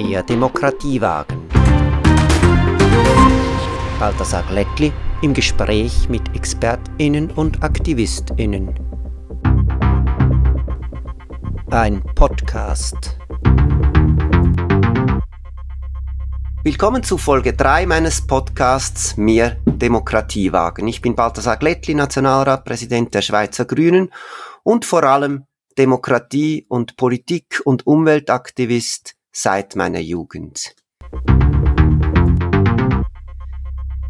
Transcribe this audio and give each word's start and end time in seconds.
Mehr 0.00 0.22
Demokratie 0.22 1.00
wagen. 1.00 1.48
Balthasar 3.98 4.44
Glättli 4.44 4.92
im 5.22 5.34
Gespräch 5.34 6.08
mit 6.08 6.22
ExpertInnen 6.36 7.32
und 7.32 7.64
AktivistInnen. 7.64 8.78
Ein 11.72 12.00
Podcast. 12.14 13.18
Willkommen 16.62 17.02
zu 17.02 17.18
Folge 17.18 17.54
3 17.54 17.86
meines 17.86 18.24
Podcasts 18.24 19.16
Mehr 19.16 19.56
Demokratie 19.66 20.52
wagen. 20.52 20.86
Ich 20.86 21.02
bin 21.02 21.16
Balthasar 21.16 21.56
Glättli, 21.56 21.94
Nationalratpräsident 21.94 23.14
der 23.14 23.22
Schweizer 23.22 23.64
Grünen 23.64 24.12
und 24.62 24.84
vor 24.84 25.02
allem 25.02 25.46
Demokratie- 25.76 26.66
und 26.68 26.96
Politik- 26.96 27.62
und 27.64 27.84
Umweltaktivist 27.84 29.17
seit 29.40 29.76
meiner 29.76 30.00
Jugend. 30.00 30.74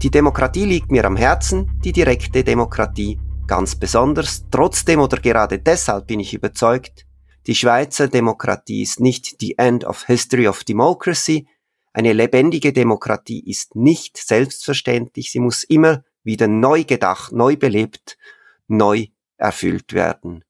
Die 0.03 0.11
Demokratie 0.11 0.65
liegt 0.65 0.91
mir 0.91 1.05
am 1.05 1.17
Herzen, 1.17 1.79
die 1.85 1.93
direkte 1.93 2.45
Demokratie 2.45 3.19
ganz 3.47 3.77
besonders. 3.77 4.47
Trotzdem 4.51 5.01
oder 5.01 5.19
gerade 5.19 5.59
deshalb 5.59 6.07
bin 6.07 6.21
ich 6.21 6.33
überzeugt, 6.33 7.05
die 7.47 7.55
Schweizer 7.55 8.09
Demokratie 8.09 8.83
ist 8.83 9.01
nicht 9.01 9.37
the 9.41 9.59
end 9.59 9.85
of 9.85 10.07
history 10.07 10.49
of 10.49 10.65
democracy. 10.65 11.47
Eine 11.93 12.15
lebendige 12.15 12.73
Demokratie 12.73 13.43
ist 13.45 13.75
nicht 13.75 14.17
selbstverständlich. 14.17 15.31
Sie 15.31 15.41
muss 15.41 15.63
immer 15.65 16.05
wieder 16.23 16.49
neu 16.49 16.85
gedacht, 16.85 17.33
neu 17.33 17.57
belebt, 17.57 18.17
neu 18.67 19.07
erfüllt 19.37 19.93
werden. 19.93 20.45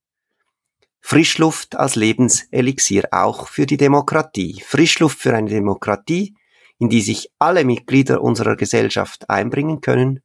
Frischluft 1.01 1.77
als 1.77 1.97
Lebenselixier 1.97 3.09
auch 3.13 3.49
für 3.49 3.67
die 3.67 3.77
Demokratie. 3.77 4.63
Frischluft 4.67 5.19
für 5.19 5.35
eine 5.35 5.49
Demokratie, 5.49 6.35
in 6.79 6.89
die 6.89 7.01
sich 7.01 7.31
alle 7.39 7.65
Mitglieder 7.65 8.23
unserer 8.23 8.57
Gesellschaft 8.57 9.29
einbringen 9.31 9.81
können. 9.81 10.21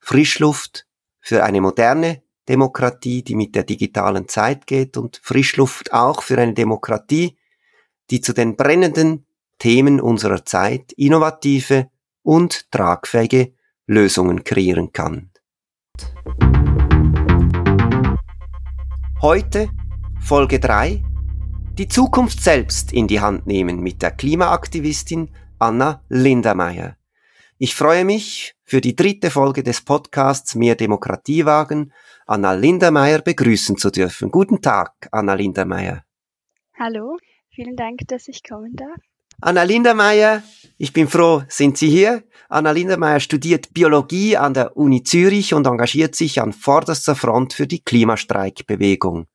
Frischluft 0.00 0.86
für 1.20 1.42
eine 1.42 1.60
moderne 1.60 2.22
Demokratie, 2.48 3.22
die 3.22 3.34
mit 3.34 3.54
der 3.54 3.64
digitalen 3.64 4.28
Zeit 4.28 4.66
geht 4.66 4.96
und 4.96 5.20
Frischluft 5.22 5.92
auch 5.92 6.22
für 6.22 6.38
eine 6.38 6.54
Demokratie, 6.54 7.36
die 8.10 8.20
zu 8.20 8.32
den 8.32 8.56
brennenden 8.56 9.26
Themen 9.58 10.00
unserer 10.00 10.44
Zeit 10.44 10.92
innovative 10.92 11.90
und 12.22 12.70
tragfähige 12.70 13.54
Lösungen 13.86 14.44
kreieren 14.44 14.92
kann. 14.92 15.30
Heute 19.20 19.70
Folge 20.26 20.58
3 20.58 21.04
Die 21.78 21.86
Zukunft 21.86 22.42
selbst 22.42 22.92
in 22.92 23.06
die 23.06 23.20
Hand 23.20 23.46
nehmen 23.46 23.78
mit 23.78 24.02
der 24.02 24.10
Klimaaktivistin 24.10 25.30
Anna 25.60 26.02
Lindermeier. 26.08 26.96
Ich 27.58 27.76
freue 27.76 28.04
mich, 28.04 28.56
für 28.64 28.80
die 28.80 28.96
dritte 28.96 29.30
Folge 29.30 29.62
des 29.62 29.82
Podcasts 29.82 30.56
Mehr 30.56 30.74
Demokratie 30.74 31.46
wagen, 31.46 31.92
Anna 32.26 32.54
Lindermeier 32.54 33.20
begrüßen 33.20 33.76
zu 33.76 33.92
dürfen. 33.92 34.32
Guten 34.32 34.60
Tag, 34.60 35.08
Anna 35.12 35.34
Lindermeier. 35.34 36.02
Hallo, 36.76 37.18
vielen 37.54 37.76
Dank, 37.76 38.00
dass 38.08 38.26
ich 38.26 38.42
kommen 38.42 38.74
darf. 38.74 38.98
Anna 39.40 39.62
Lindermeier, 39.62 40.42
ich 40.76 40.92
bin 40.92 41.06
froh, 41.06 41.44
sind 41.46 41.78
Sie 41.78 41.88
hier. 41.88 42.24
Anna 42.48 42.72
Lindermeier 42.72 43.20
studiert 43.20 43.72
Biologie 43.72 44.36
an 44.36 44.54
der 44.54 44.76
Uni 44.76 45.04
Zürich 45.04 45.54
und 45.54 45.68
engagiert 45.68 46.16
sich 46.16 46.42
an 46.42 46.52
vorderster 46.52 47.14
Front 47.14 47.52
für 47.52 47.68
die 47.68 47.84
Klimastreikbewegung. 47.84 49.28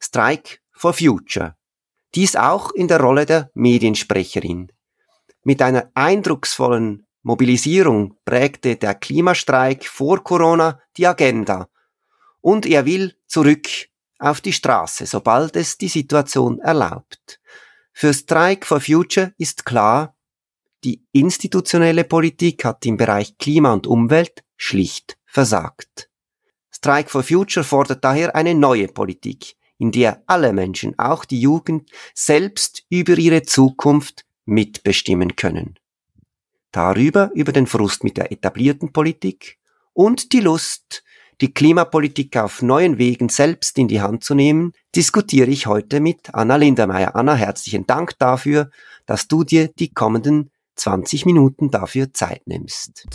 Strike 0.00 0.58
for 0.70 0.92
Future. 0.92 1.56
Dies 2.14 2.36
auch 2.36 2.70
in 2.72 2.88
der 2.88 3.00
Rolle 3.00 3.26
der 3.26 3.50
Mediensprecherin. 3.54 4.72
Mit 5.42 5.60
einer 5.62 5.90
eindrucksvollen 5.94 7.06
Mobilisierung 7.22 8.16
prägte 8.24 8.76
der 8.76 8.94
Klimastreik 8.94 9.84
vor 9.86 10.22
Corona 10.22 10.80
die 10.96 11.06
Agenda 11.06 11.68
und 12.40 12.64
er 12.66 12.86
will 12.86 13.14
zurück 13.26 13.68
auf 14.18 14.40
die 14.40 14.52
Straße, 14.52 15.06
sobald 15.06 15.56
es 15.56 15.76
die 15.76 15.88
Situation 15.88 16.58
erlaubt. 16.60 17.40
Für 17.92 18.14
Strike 18.14 18.64
for 18.64 18.80
Future 18.80 19.34
ist 19.36 19.64
klar, 19.64 20.16
die 20.84 21.04
institutionelle 21.12 22.04
Politik 22.04 22.64
hat 22.64 22.86
im 22.86 22.96
Bereich 22.96 23.36
Klima 23.36 23.72
und 23.72 23.86
Umwelt 23.86 24.44
schlicht 24.56 25.18
versagt. 25.26 26.08
Strike 26.70 27.10
for 27.10 27.22
Future 27.22 27.64
fordert 27.64 28.04
daher 28.04 28.34
eine 28.36 28.54
neue 28.54 28.86
Politik, 28.86 29.56
in 29.78 29.92
der 29.92 30.22
alle 30.26 30.52
Menschen, 30.52 30.98
auch 30.98 31.24
die 31.24 31.40
Jugend, 31.40 31.90
selbst 32.14 32.84
über 32.90 33.16
ihre 33.16 33.42
Zukunft 33.42 34.24
mitbestimmen 34.44 35.36
können. 35.36 35.78
Darüber, 36.72 37.30
über 37.34 37.52
den 37.52 37.66
Frust 37.66 38.04
mit 38.04 38.16
der 38.16 38.30
etablierten 38.30 38.92
Politik 38.92 39.58
und 39.92 40.32
die 40.32 40.40
Lust, 40.40 41.02
die 41.40 41.52
Klimapolitik 41.54 42.36
auf 42.36 42.62
neuen 42.62 42.98
Wegen 42.98 43.28
selbst 43.28 43.78
in 43.78 43.88
die 43.88 44.00
Hand 44.00 44.24
zu 44.24 44.34
nehmen, 44.34 44.72
diskutiere 44.94 45.50
ich 45.50 45.66
heute 45.66 46.00
mit 46.00 46.34
Anna 46.34 46.56
Lindermeier. 46.56 47.14
Anna, 47.14 47.34
herzlichen 47.34 47.86
Dank 47.86 48.18
dafür, 48.18 48.70
dass 49.06 49.28
du 49.28 49.44
dir 49.44 49.68
die 49.68 49.92
kommenden 49.92 50.50
20 50.74 51.26
Minuten 51.26 51.70
dafür 51.70 52.12
Zeit 52.12 52.42
nimmst. 52.46 53.06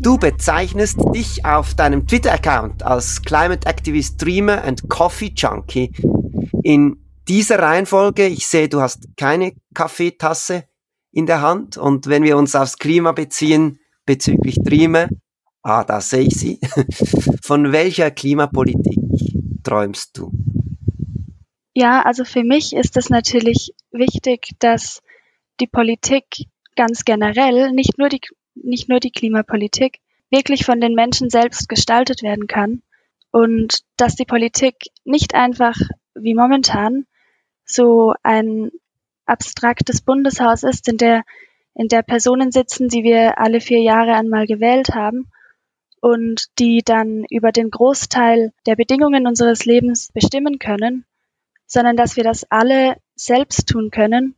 Du 0.00 0.16
bezeichnest 0.16 0.98
dich 1.12 1.44
auf 1.44 1.74
deinem 1.74 2.06
Twitter-Account 2.06 2.84
als 2.84 3.22
Climate 3.22 3.66
Activist 3.66 4.22
Dreamer 4.22 4.62
and 4.62 4.88
Coffee 4.88 5.32
Junkie. 5.34 5.90
In 6.62 6.98
dieser 7.26 7.58
Reihenfolge, 7.58 8.26
ich 8.26 8.46
sehe, 8.46 8.68
du 8.68 8.80
hast 8.80 9.08
keine 9.16 9.54
Kaffeetasse 9.74 10.64
in 11.10 11.26
der 11.26 11.42
Hand 11.42 11.76
und 11.76 12.06
wenn 12.06 12.22
wir 12.22 12.36
uns 12.36 12.54
aufs 12.54 12.78
Klima 12.78 13.10
beziehen 13.10 13.80
bezüglich 14.06 14.58
Dreamer, 14.62 15.08
ah, 15.62 15.82
da 15.82 16.00
sehe 16.00 16.22
ich 16.22 16.34
sie. 16.36 16.60
Von 17.42 17.72
welcher 17.72 18.12
Klimapolitik 18.12 19.00
träumst 19.64 20.16
du? 20.16 20.30
Ja, 21.74 22.02
also 22.02 22.24
für 22.24 22.44
mich 22.44 22.72
ist 22.72 22.96
es 22.96 23.10
natürlich 23.10 23.74
wichtig, 23.90 24.50
dass 24.60 25.02
die 25.58 25.66
Politik 25.66 26.24
ganz 26.76 27.04
generell, 27.04 27.72
nicht 27.72 27.98
nur 27.98 28.08
die 28.08 28.20
nicht 28.62 28.88
nur 28.88 29.00
die 29.00 29.10
Klimapolitik, 29.10 30.00
wirklich 30.30 30.64
von 30.64 30.80
den 30.80 30.94
Menschen 30.94 31.30
selbst 31.30 31.68
gestaltet 31.68 32.22
werden 32.22 32.46
kann 32.46 32.82
und 33.30 33.80
dass 33.96 34.14
die 34.14 34.24
Politik 34.24 34.74
nicht 35.04 35.34
einfach 35.34 35.76
wie 36.14 36.34
momentan 36.34 37.06
so 37.64 38.14
ein 38.22 38.70
abstraktes 39.26 40.00
Bundeshaus 40.00 40.62
ist, 40.62 40.88
in 40.88 40.96
der, 40.96 41.22
in 41.74 41.88
der 41.88 42.02
Personen 42.02 42.50
sitzen, 42.50 42.88
die 42.88 43.02
wir 43.02 43.38
alle 43.38 43.60
vier 43.60 43.80
Jahre 43.80 44.14
einmal 44.14 44.46
gewählt 44.46 44.94
haben 44.94 45.30
und 46.00 46.46
die 46.58 46.82
dann 46.84 47.24
über 47.30 47.52
den 47.52 47.70
Großteil 47.70 48.52
der 48.66 48.76
Bedingungen 48.76 49.26
unseres 49.26 49.64
Lebens 49.64 50.10
bestimmen 50.12 50.58
können, 50.58 51.04
sondern 51.66 51.96
dass 51.96 52.16
wir 52.16 52.24
das 52.24 52.50
alle 52.50 52.96
selbst 53.14 53.68
tun 53.68 53.90
können. 53.90 54.34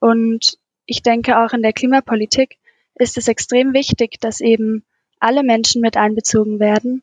Und 0.00 0.58
ich 0.84 1.02
denke 1.02 1.38
auch 1.38 1.52
in 1.52 1.62
der 1.62 1.72
Klimapolitik 1.72 2.58
ist 2.98 3.16
es 3.18 3.28
extrem 3.28 3.72
wichtig, 3.72 4.18
dass 4.20 4.40
eben 4.40 4.84
alle 5.20 5.42
Menschen 5.42 5.80
mit 5.80 5.96
einbezogen 5.96 6.60
werden, 6.60 7.02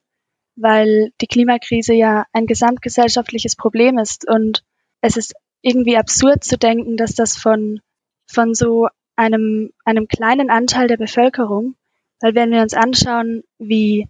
weil 0.56 1.12
die 1.22 1.28
Klimakrise 1.28 1.94
ja 1.94 2.26
ein 2.34 2.46
gesamtgesellschaftliches 2.46 3.56
Problem 3.56 3.98
ist 3.98 4.28
und 4.28 4.64
es 5.02 5.18
ist 5.18 5.34
irgendwie 5.62 5.98
absurd 5.98 6.44
zu 6.44 6.58
denken, 6.58 6.98
dass 6.98 7.16
das 7.16 7.38
von, 7.38 7.82
von 8.28 8.54
so 8.54 8.88
einem, 9.16 9.72
einem 9.86 10.08
kleinen 10.08 10.50
Anteil 10.50 10.88
der 10.88 10.98
Bevölkerung, 10.98 11.76
weil 12.20 12.36
wenn 12.36 12.52
wir 12.52 12.62
uns 12.62 12.74
anschauen, 12.74 13.44
wie 13.58 14.08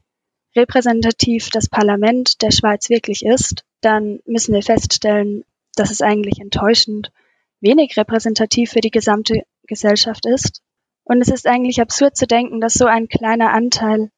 repräsentativ 0.56 1.50
das 1.50 1.70
Parlament 1.70 2.42
der 2.42 2.52
Schweiz 2.52 2.90
wirklich 2.90 3.24
ist, 3.26 3.64
dann 3.82 4.20
müssen 4.26 4.54
wir 4.54 4.62
feststellen, 4.62 5.44
dass 5.76 5.92
es 5.92 6.02
eigentlich 6.02 6.40
enttäuschend 6.40 7.12
wenig 7.60 7.98
repräsentativ 7.98 8.72
für 8.72 8.82
die 8.82 8.92
gesamte 8.92 9.44
Gesellschaft 9.68 10.26
ist. 10.26 10.62
Und 11.04 11.22
es 11.22 11.30
ist 11.30 11.48
eigentlich 11.48 11.82
absurd 11.82 12.16
zu 12.16 12.28
denken, 12.28 12.62
dass 12.62 12.74
so 12.74 12.86
ein 12.86 13.08
kleiner 13.08 13.52
Anteil 13.52 14.10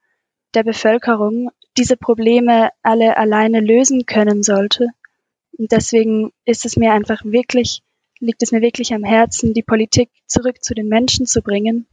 der 0.53 0.63
Bevölkerung 0.63 1.49
diese 1.77 1.97
Probleme 1.97 2.69
alle 2.81 3.17
alleine 3.17 3.59
lösen 3.59 4.05
können 4.05 4.43
sollte. 4.43 4.87
Und 5.57 5.71
deswegen 5.71 6.31
ist 6.45 6.65
es 6.65 6.77
mir 6.77 6.93
einfach 6.93 7.23
wirklich, 7.23 7.81
liegt 8.19 8.43
es 8.43 8.51
mir 8.51 8.61
wirklich 8.61 8.93
am 8.93 9.03
Herzen, 9.03 9.53
die 9.53 9.63
Politik 9.63 10.09
zurück 10.27 10.63
zu 10.63 10.73
den 10.73 10.87
Menschen 10.87 11.25
zu 11.25 11.41
bringen. 11.41 11.87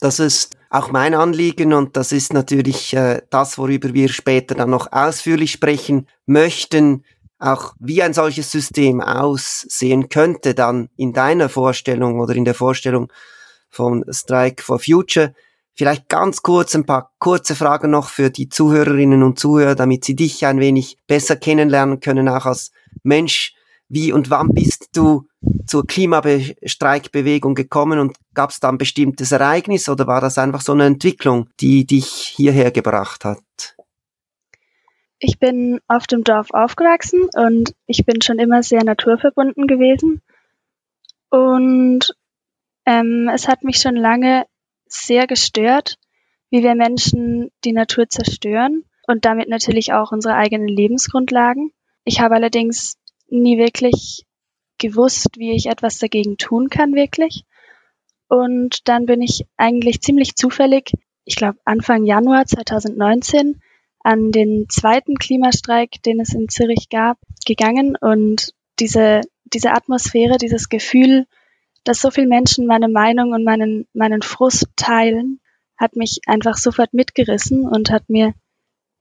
Das 0.00 0.20
ist 0.20 0.56
auch 0.70 0.92
mein 0.92 1.14
Anliegen 1.14 1.72
und 1.72 1.96
das 1.96 2.12
ist 2.12 2.32
natürlich 2.32 2.94
äh, 2.94 3.22
das, 3.30 3.58
worüber 3.58 3.92
wir 3.94 4.08
später 4.08 4.54
dann 4.54 4.70
noch 4.70 4.92
ausführlich 4.92 5.50
sprechen 5.50 6.06
möchten, 6.24 7.04
auch 7.38 7.74
wie 7.78 8.02
ein 8.02 8.14
solches 8.14 8.50
System 8.50 9.00
aussehen 9.00 10.08
könnte 10.08 10.54
dann 10.54 10.88
in 10.96 11.12
deiner 11.12 11.48
Vorstellung 11.48 12.20
oder 12.20 12.34
in 12.34 12.44
der 12.44 12.54
Vorstellung 12.54 13.12
von 13.70 14.04
Strike 14.10 14.62
for 14.62 14.78
Future. 14.78 15.34
Vielleicht 15.74 16.08
ganz 16.08 16.42
kurz 16.42 16.74
ein 16.74 16.86
paar 16.86 17.12
kurze 17.18 17.54
Fragen 17.54 17.90
noch 17.90 18.08
für 18.08 18.30
die 18.30 18.48
Zuhörerinnen 18.48 19.22
und 19.22 19.38
Zuhörer, 19.38 19.74
damit 19.76 20.04
sie 20.04 20.16
dich 20.16 20.44
ein 20.44 20.58
wenig 20.58 20.98
besser 21.06 21.36
kennenlernen 21.36 22.00
können, 22.00 22.28
auch 22.28 22.46
als 22.46 22.72
Mensch 23.02 23.54
Wie 23.88 24.12
und 24.12 24.28
wann 24.28 24.48
bist 24.50 24.88
du 24.92 25.28
zur 25.66 25.86
Klimastreikbewegung 25.86 27.54
gekommen 27.54 27.98
und 27.98 28.16
gab 28.34 28.50
es 28.50 28.60
da 28.60 28.68
ein 28.68 28.78
bestimmtes 28.78 29.32
Ereignis 29.32 29.88
oder 29.88 30.06
war 30.06 30.20
das 30.20 30.36
einfach 30.36 30.60
so 30.60 30.72
eine 30.72 30.84
Entwicklung, 30.84 31.48
die 31.60 31.86
dich 31.86 32.06
hierher 32.06 32.70
gebracht 32.70 33.24
hat? 33.24 33.38
Ich 35.20 35.38
bin 35.38 35.80
auf 35.88 36.06
dem 36.06 36.22
Dorf 36.22 36.48
aufgewachsen 36.52 37.28
und 37.34 37.74
ich 37.86 38.04
bin 38.04 38.22
schon 38.22 38.38
immer 38.38 38.62
sehr 38.62 38.84
naturverbunden 38.84 39.66
gewesen. 39.66 40.22
Und 41.30 42.14
ähm, 42.88 43.30
es 43.32 43.48
hat 43.48 43.64
mich 43.64 43.76
schon 43.76 43.96
lange 43.96 44.46
sehr 44.86 45.26
gestört, 45.26 45.98
wie 46.48 46.62
wir 46.62 46.74
Menschen 46.74 47.50
die 47.64 47.72
Natur 47.72 48.08
zerstören 48.08 48.84
und 49.06 49.26
damit 49.26 49.50
natürlich 49.50 49.92
auch 49.92 50.10
unsere 50.10 50.34
eigenen 50.34 50.68
Lebensgrundlagen. 50.68 51.70
Ich 52.04 52.20
habe 52.20 52.36
allerdings 52.36 52.96
nie 53.28 53.58
wirklich 53.58 54.24
gewusst, 54.78 55.36
wie 55.36 55.52
ich 55.52 55.66
etwas 55.66 55.98
dagegen 55.98 56.38
tun 56.38 56.70
kann, 56.70 56.94
wirklich. 56.94 57.44
Und 58.26 58.88
dann 58.88 59.04
bin 59.04 59.20
ich 59.20 59.44
eigentlich 59.58 60.00
ziemlich 60.00 60.34
zufällig, 60.34 60.92
ich 61.24 61.36
glaube 61.36 61.58
Anfang 61.66 62.06
Januar 62.06 62.46
2019, 62.46 63.60
an 64.00 64.32
den 64.32 64.66
zweiten 64.70 65.16
Klimastreik, 65.16 66.02
den 66.06 66.20
es 66.20 66.32
in 66.32 66.48
Zürich 66.48 66.88
gab, 66.88 67.18
gegangen 67.44 67.96
und 68.00 68.54
diese, 68.78 69.20
diese 69.44 69.72
Atmosphäre, 69.72 70.38
dieses 70.38 70.70
Gefühl, 70.70 71.26
dass 71.88 72.00
so 72.00 72.10
viele 72.10 72.26
Menschen 72.26 72.66
meine 72.66 72.88
Meinung 72.88 73.32
und 73.32 73.44
meinen, 73.44 73.86
meinen 73.94 74.20
Frust 74.20 74.66
teilen, 74.76 75.40
hat 75.78 75.96
mich 75.96 76.20
einfach 76.26 76.58
sofort 76.58 76.92
mitgerissen 76.92 77.66
und 77.66 77.90
hat 77.90 78.10
mir 78.10 78.34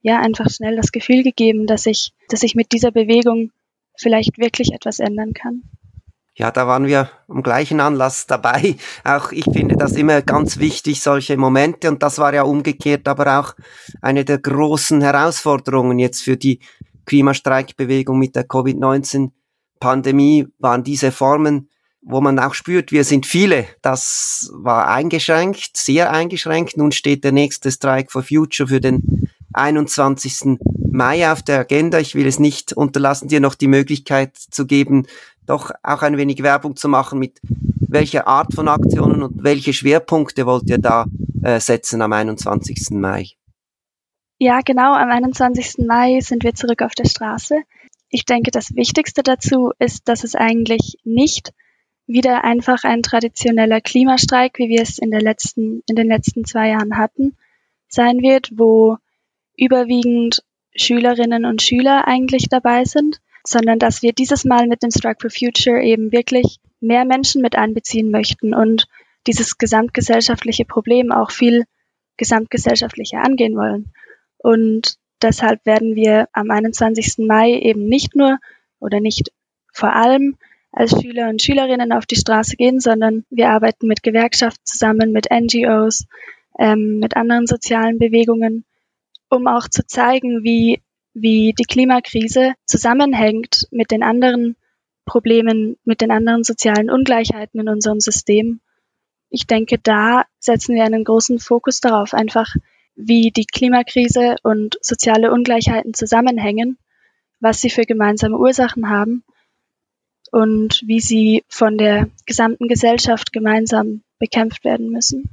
ja 0.02 0.22
einfach 0.22 0.50
schnell 0.50 0.78
das 0.78 0.94
Gefühl 0.94 1.22
gegeben, 1.22 1.68
dass 1.68 1.86
ich, 1.86 2.14
dass 2.30 2.44
ich 2.44 2.56
mit 2.56 2.72
dieser 2.72 2.92
Bewegung 2.92 3.52
vielleicht 3.98 4.38
wirklich 4.38 4.72
etwas 4.72 5.00
ändern 5.00 5.34
kann. 5.34 5.64
Ja, 6.34 6.50
da 6.52 6.66
waren 6.66 6.86
wir 6.86 7.10
am 7.28 7.44
gleichen 7.44 7.82
Anlass 7.82 8.26
dabei. 8.26 8.78
Auch 9.04 9.34
ich 9.34 9.44
finde 9.52 9.76
das 9.76 9.92
immer 9.94 10.22
ganz 10.22 10.58
wichtig, 10.58 11.02
solche 11.02 11.36
Momente. 11.36 11.90
Und 11.90 12.02
das 12.04 12.20
war 12.20 12.34
ja 12.34 12.44
umgekehrt 12.44 13.10
aber 13.10 13.40
auch 13.40 13.54
eine 14.02 14.24
der 14.24 14.38
großen 14.38 15.02
Herausforderungen 15.02 16.00
jetzt 16.00 16.24
für 16.24 16.38
die 16.38 16.62
Klimastreikbewegung 17.06 18.18
mit 18.18 18.38
der 18.38 18.46
Covid-19-Pandemie 18.46 20.48
waren 20.60 20.86
diese 20.86 21.12
Formen, 21.12 21.70
wo 22.10 22.22
man 22.22 22.40
auch 22.40 22.54
spürt, 22.54 22.94
wir 22.94 23.04
sind 23.04 23.26
viele. 23.26 23.66
Das 23.82 24.50
war 24.54 24.88
eingeschränkt, 24.88 25.76
sehr 25.76 26.12
eingeschränkt. 26.12 26.78
Nun 26.78 26.94
steht 26.94 27.26
der 27.26 27.34
nächste 27.34 27.70
Strike 27.70 28.12
for 28.12 28.24
Future 28.24 28.70
für 28.70 28.80
den 28.80 29.30
21. 29.54 30.58
Mai 30.90 31.30
auf 31.30 31.44
der 31.44 31.60
Agenda. 31.60 32.00
Ich 32.00 32.16
will 32.16 32.26
es 32.26 32.40
nicht 32.40 32.72
unterlassen, 32.72 33.28
dir 33.28 33.42
noch 33.42 33.56
die 33.56 33.68
Möglichkeit 33.68 34.38
zu 34.38 34.66
geben, 34.66 35.06
doch 35.46 35.72
auch 35.84 36.02
ein 36.02 36.16
wenig 36.16 36.42
Werbung 36.44 36.78
zu 36.78 36.88
machen 36.88 37.20
mit 37.20 37.42
welcher 37.90 38.26
Art 38.26 38.54
von 38.54 38.70
Aktionen 38.70 39.24
und 39.24 39.44
welche 39.44 39.74
Schwerpunkte 39.74 40.46
wollt 40.46 40.70
ihr 40.70 40.78
da 40.78 41.06
äh, 41.44 41.60
setzen 41.60 42.02
am 42.02 42.14
21. 42.14 42.92
Mai? 42.92 43.32
Ja, 44.40 44.62
genau, 44.64 44.94
am 44.94 45.10
21. 45.10 45.86
Mai 45.86 46.20
sind 46.22 46.44
wir 46.44 46.56
zurück 46.56 46.82
auf 46.82 46.94
der 46.94 47.06
Straße. 47.06 47.56
Ich 48.10 48.24
denke, 48.24 48.52
das 48.52 48.76
Wichtigste 48.76 49.24
dazu 49.24 49.72
ist, 49.80 50.08
dass 50.08 50.24
es 50.24 50.36
eigentlich 50.36 50.98
nicht 51.04 51.52
wieder 52.08 52.44
einfach 52.44 52.84
ein 52.84 53.04
traditioneller 53.04 53.82
Klimastreik, 53.82 54.58
wie 54.58 54.70
wir 54.70 54.82
es 54.82 54.98
in, 54.98 55.12
der 55.12 55.22
letzten, 55.22 55.84
in 55.88 55.96
den 55.96 56.08
letzten 56.08 56.46
zwei 56.46 56.70
Jahren 56.70 56.98
hatten, 56.98 57.36
sein 57.90 58.22
wird, 58.22 58.52
wo 58.56 58.98
überwiegend 59.58 60.42
Schülerinnen 60.76 61.46
und 61.46 61.62
Schüler 61.62 62.08
eigentlich 62.08 62.48
dabei 62.50 62.86
sind, 62.86 63.20
sondern 63.44 63.80
dass 63.80 64.02
wir 64.02 64.14
dieses 64.14 64.46
Mal 64.46 64.68
mit 64.68 64.84
dem 64.84 64.92
Strike 64.92 65.20
for 65.22 65.30
Future 65.30 65.82
eben 65.82 66.12
wirklich 66.12 66.60
mehr 66.80 67.06
Menschen 67.06 67.42
mit 67.42 67.56
einbeziehen 67.56 68.12
möchten 68.12 68.54
und 68.54 68.88
dieses 69.26 69.58
gesamtgesellschaftliche 69.58 70.66
Problem 70.66 71.12
auch 71.12 71.32
viel 71.32 71.66
gesamtgesellschaftlicher 72.18 73.24
angehen 73.24 73.56
wollen. 73.56 73.92
Und 74.38 74.98
deshalb 75.22 75.66
werden 75.66 75.96
wir 75.96 76.28
am 76.32 76.52
21. 76.52 77.26
Mai 77.26 77.54
eben 77.54 77.88
nicht 77.88 78.16
nur 78.16 78.38
oder 78.80 79.00
nicht 79.00 79.32
vor 79.74 79.94
allem 79.94 80.38
als 80.78 80.92
Schüler 80.92 81.30
und 81.30 81.42
Schülerinnen 81.42 81.92
auf 81.92 82.06
die 82.06 82.16
Straße 82.16 82.56
gehen, 82.56 82.80
sondern 82.80 83.26
wir 83.32 83.50
arbeiten 83.50 83.88
mit 83.88 84.04
Gewerkschaften 84.04 84.64
zusammen, 84.64 85.12
mit 85.12 85.28
NGOs, 85.32 86.06
ähm, 86.60 87.00
mit 87.00 87.16
anderen 87.16 87.48
sozialen 87.48 87.98
Bewegungen, 87.98 88.64
um 89.28 89.48
auch 89.48 89.68
zu 89.68 89.86
zeigen, 89.88 90.44
wie 90.44 90.82
wie 91.20 91.56
die 91.58 91.64
Klimakrise 91.64 92.54
zusammenhängt 92.68 93.68
mit 93.72 93.90
den 93.90 94.04
anderen 94.04 94.56
Problemen, 95.06 95.78
mit 95.84 96.02
den 96.02 96.12
anderen 96.12 96.44
sozialen 96.44 96.92
Ungleichheiten 96.92 97.60
in 97.60 97.70
unserem 97.70 98.00
System. 98.00 98.60
Ich 99.32 99.48
denke, 99.48 99.80
da 99.82 100.26
setzen 100.38 100.76
wir 100.76 100.84
einen 100.84 101.04
großen 101.04 101.40
Fokus 101.40 101.82
darauf, 101.82 102.14
einfach 102.14 102.54
wie 102.96 103.32
die 103.32 103.46
Klimakrise 103.46 104.36
und 104.44 104.78
soziale 104.82 105.32
Ungleichheiten 105.32 105.96
zusammenhängen, 105.96 106.78
was 107.40 107.62
sie 107.62 107.72
für 107.72 107.86
gemeinsame 107.86 108.38
Ursachen 108.38 108.88
haben 108.88 109.24
und 110.32 110.82
wie 110.86 111.00
sie 111.00 111.44
von 111.50 111.78
der 111.78 112.10
gesamten 112.26 112.68
Gesellschaft 112.68 113.34
gemeinsam 113.34 114.02
bekämpft 114.20 114.64
werden 114.64 114.90
müssen. 114.90 115.30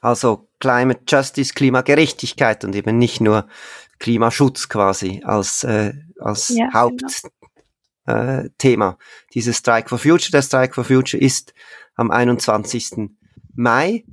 Also 0.00 0.48
Climate 0.60 1.00
Justice, 1.08 1.54
Klimagerechtigkeit 1.54 2.64
und 2.64 2.74
eben 2.74 2.98
nicht 2.98 3.20
nur 3.20 3.46
Klimaschutz 3.98 4.68
quasi 4.68 5.22
als, 5.24 5.64
äh, 5.64 5.94
als 6.18 6.48
ja, 6.48 6.68
Hauptthema. 6.72 7.30
Genau. 8.58 8.90
Äh, 8.90 8.94
Dieses 9.32 9.56
Strike 9.56 9.88
for 9.88 9.98
Future, 9.98 10.30
der 10.30 10.42
Strike 10.42 10.74
for 10.74 10.84
Future 10.84 11.22
ist 11.22 11.54
am 11.94 12.10
21. 12.10 13.10
Mai. 13.54 14.04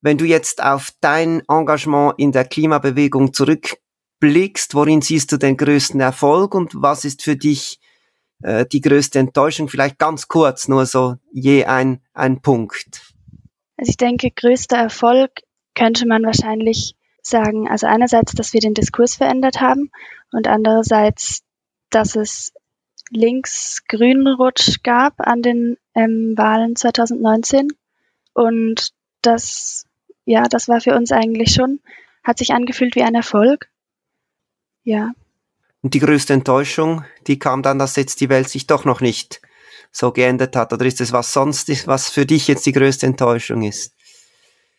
Wenn 0.00 0.18
du 0.18 0.24
jetzt 0.24 0.62
auf 0.62 0.90
dein 1.00 1.42
Engagement 1.48 2.14
in 2.18 2.32
der 2.32 2.44
Klimabewegung 2.44 3.32
zurückblickst, 3.32 4.74
worin 4.74 5.00
siehst 5.00 5.32
du 5.32 5.38
den 5.38 5.56
größten 5.56 6.00
Erfolg 6.00 6.54
und 6.54 6.72
was 6.74 7.04
ist 7.04 7.22
für 7.22 7.36
dich 7.36 7.80
äh, 8.42 8.66
die 8.66 8.80
größte 8.80 9.18
Enttäuschung? 9.18 9.68
Vielleicht 9.68 9.98
ganz 9.98 10.28
kurz, 10.28 10.68
nur 10.68 10.86
so 10.86 11.16
je 11.32 11.64
ein, 11.64 12.00
ein 12.12 12.40
Punkt. 12.40 13.14
Also 13.76 13.90
ich 13.90 13.96
denke, 13.96 14.30
größter 14.30 14.76
Erfolg 14.76 15.30
könnte 15.74 16.06
man 16.06 16.24
wahrscheinlich 16.24 16.96
sagen, 17.22 17.68
also 17.68 17.86
einerseits, 17.86 18.32
dass 18.32 18.52
wir 18.52 18.60
den 18.60 18.74
Diskurs 18.74 19.14
verändert 19.14 19.60
haben 19.60 19.90
und 20.32 20.48
andererseits, 20.48 21.42
dass 21.90 22.16
es 22.16 22.52
links-grünen 23.10 24.26
Rutsch 24.26 24.82
gab 24.82 25.20
an 25.20 25.42
den 25.42 25.76
ähm, 25.94 26.34
Wahlen 26.36 26.76
2019 26.76 27.68
und 28.34 28.92
das, 29.22 29.86
ja, 30.24 30.44
das 30.44 30.68
war 30.68 30.80
für 30.80 30.94
uns 30.94 31.12
eigentlich 31.12 31.54
schon, 31.54 31.80
hat 32.22 32.38
sich 32.38 32.52
angefühlt 32.52 32.94
wie 32.94 33.02
ein 33.02 33.14
Erfolg. 33.14 33.70
Ja. 34.82 35.12
Und 35.82 35.94
die 35.94 36.00
größte 36.00 36.32
Enttäuschung, 36.32 37.04
die 37.26 37.38
kam 37.38 37.62
dann, 37.62 37.78
dass 37.78 37.96
jetzt 37.96 38.20
die 38.20 38.28
Welt 38.28 38.48
sich 38.48 38.66
doch 38.66 38.84
noch 38.84 39.00
nicht 39.00 39.40
so 39.92 40.12
geändert 40.12 40.56
hat? 40.56 40.72
Oder 40.72 40.86
ist 40.86 41.00
es 41.00 41.12
was 41.12 41.32
sonst, 41.32 41.86
was 41.86 42.10
für 42.10 42.26
dich 42.26 42.48
jetzt 42.48 42.66
die 42.66 42.72
größte 42.72 43.06
Enttäuschung 43.06 43.62
ist? 43.62 43.94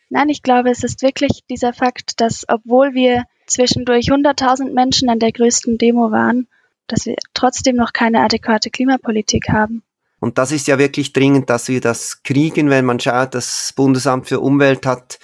Nein, 0.10 0.30
ich 0.30 0.42
glaube, 0.42 0.72
es 0.72 0.84
ist 0.84 1.02
wirklich 1.02 1.44
dieser 1.50 1.72
Fakt, 1.72 2.20
dass 2.20 2.44
obwohl 2.48 2.94
wir 2.94 3.24
zwischendurch 3.46 4.08
100.000 4.08 4.74
Menschen 4.74 5.10
an 5.10 5.20
der 5.20 5.32
größten 5.32 5.78
Demo 5.78 6.12
waren, 6.12 6.48
dass 6.88 7.06
wir 7.06 7.16
trotzdem 7.34 7.76
noch 7.76 7.94
keine 7.94 8.22
adäquate 8.22 8.70
Klimapolitik 8.70 9.50
haben. 9.50 9.84
Und 10.20 10.38
das 10.38 10.52
ist 10.52 10.68
ja 10.68 10.78
wirklich 10.80 11.14
dringend, 11.14 11.50
dass 11.50 11.70
wir 11.70 11.80
das 11.80 12.24
kriegen, 12.24 12.70
wenn 12.70 12.86
man 12.86 13.00
schaut, 13.00 13.36
das 13.36 13.72
Bundesamt 13.76 14.28
für 14.28 14.40
Umwelt 14.40 14.86
hat 14.86 15.20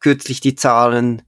kürzlich 0.00 0.40
die 0.40 0.54
Zahlen 0.54 1.22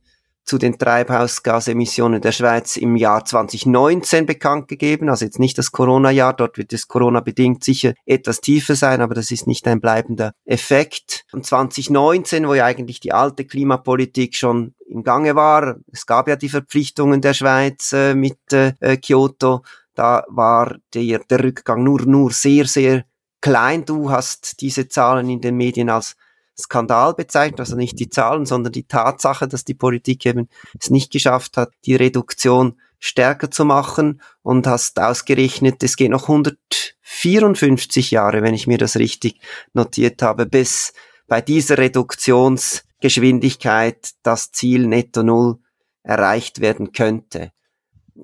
zu 0.44 0.58
den 0.58 0.78
Treibhausgasemissionen 0.78 2.20
der 2.20 2.32
Schweiz 2.32 2.76
im 2.76 2.96
Jahr 2.96 3.24
2019 3.24 4.26
bekannt 4.26 4.68
gegeben. 4.68 5.08
Also 5.08 5.24
jetzt 5.24 5.38
nicht 5.38 5.56
das 5.58 5.72
Corona-Jahr, 5.72 6.34
dort 6.34 6.58
wird 6.58 6.72
es 6.72 6.88
Corona-bedingt 6.88 7.62
sicher 7.64 7.94
etwas 8.06 8.40
tiefer 8.40 8.74
sein, 8.74 9.00
aber 9.00 9.14
das 9.14 9.30
ist 9.30 9.46
nicht 9.46 9.66
ein 9.68 9.80
bleibender 9.80 10.32
Effekt. 10.44 11.24
Und 11.32 11.46
2019, 11.46 12.46
wo 12.48 12.54
ja 12.54 12.64
eigentlich 12.64 13.00
die 13.00 13.12
alte 13.12 13.44
Klimapolitik 13.44 14.34
schon 14.34 14.74
im 14.88 15.02
Gange 15.02 15.36
war, 15.36 15.76
es 15.92 16.06
gab 16.06 16.28
ja 16.28 16.36
die 16.36 16.48
Verpflichtungen 16.48 17.20
der 17.20 17.34
Schweiz 17.34 17.92
äh, 17.92 18.14
mit 18.14 18.38
äh, 18.52 18.96
Kyoto, 18.96 19.62
da 19.94 20.24
war 20.28 20.76
der, 20.94 21.20
der 21.20 21.44
Rückgang 21.44 21.82
nur, 21.82 22.02
nur 22.02 22.30
sehr, 22.30 22.66
sehr 22.66 23.04
klein. 23.40 23.84
Du 23.84 24.10
hast 24.10 24.60
diese 24.60 24.88
Zahlen 24.88 25.28
in 25.28 25.40
den 25.40 25.56
Medien 25.56 25.90
als 25.90 26.16
Skandal 26.58 27.14
bezeichnet, 27.14 27.60
also 27.60 27.76
nicht 27.76 27.98
die 27.98 28.10
Zahlen, 28.10 28.44
sondern 28.46 28.72
die 28.72 28.86
Tatsache, 28.86 29.48
dass 29.48 29.64
die 29.64 29.74
Politik 29.74 30.24
eben 30.26 30.48
es 30.78 30.90
nicht 30.90 31.10
geschafft 31.10 31.56
hat, 31.56 31.72
die 31.86 31.96
Reduktion 31.96 32.78
stärker 32.98 33.50
zu 33.50 33.64
machen 33.64 34.20
und 34.42 34.66
hast 34.66 35.00
ausgerechnet, 35.00 35.82
es 35.82 35.96
geht 35.96 36.10
noch 36.10 36.28
154 36.28 38.10
Jahre, 38.12 38.42
wenn 38.42 38.52
ich 38.54 38.66
mir 38.66 38.78
das 38.78 38.96
richtig 38.96 39.40
notiert 39.72 40.22
habe, 40.22 40.46
bis 40.46 40.92
bei 41.26 41.40
dieser 41.40 41.78
Reduktionsgeschwindigkeit 41.78 44.10
das 44.22 44.52
Ziel 44.52 44.86
Netto 44.86 45.22
Null 45.22 45.58
erreicht 46.02 46.60
werden 46.60 46.92
könnte. 46.92 47.52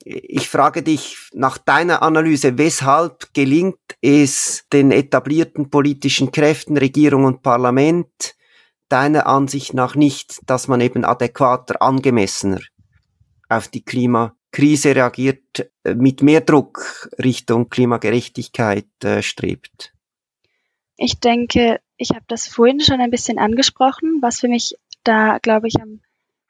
Ich 0.05 0.49
frage 0.49 0.83
dich 0.83 1.17
nach 1.33 1.57
deiner 1.57 2.03
Analyse, 2.03 2.59
weshalb 2.59 3.33
gelingt 3.33 3.79
es 4.03 4.67
den 4.73 4.91
etablierten 4.91 5.71
politischen 5.71 6.31
Kräften, 6.31 6.77
Regierung 6.77 7.25
und 7.25 7.43
Parlament, 7.43 8.37
deiner 8.89 9.27
Ansicht 9.27 9.75
nach 9.75 9.95
nicht, 9.95 10.41
dass 10.47 10.69
man 10.69 10.81
eben 10.81 11.05
adäquater, 11.05 11.83
angemessener 11.83 12.61
auf 13.49 13.69
die 13.69 13.85
Klimakrise 13.85 14.95
reagiert, 14.95 15.71
äh, 15.85 15.95
mit 15.95 16.23
mehr 16.23 16.41
Druck 16.41 17.09
Richtung 17.23 17.69
Klimagerechtigkeit 17.69 18.89
äh, 19.05 19.23
strebt? 19.23 19.93
Ich 20.97 21.21
denke, 21.21 21.81
ich 21.97 22.11
habe 22.11 22.25
das 22.29 22.47
vorhin 22.47 22.81
schon 22.81 23.01
ein 23.01 23.11
bisschen 23.11 23.39
angesprochen. 23.39 24.19
Was 24.21 24.41
für 24.41 24.49
mich 24.49 24.77
da, 25.05 25.39
glaube 25.39 25.69
ich, 25.69 25.81
am 25.81 26.01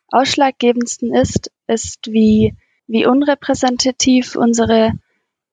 ausschlaggebendsten 0.09 1.15
ist, 1.15 1.53
ist, 1.67 2.07
wie, 2.11 2.55
wie 2.89 3.07
unrepräsentativ 3.07 4.35
unsere, 4.35 4.93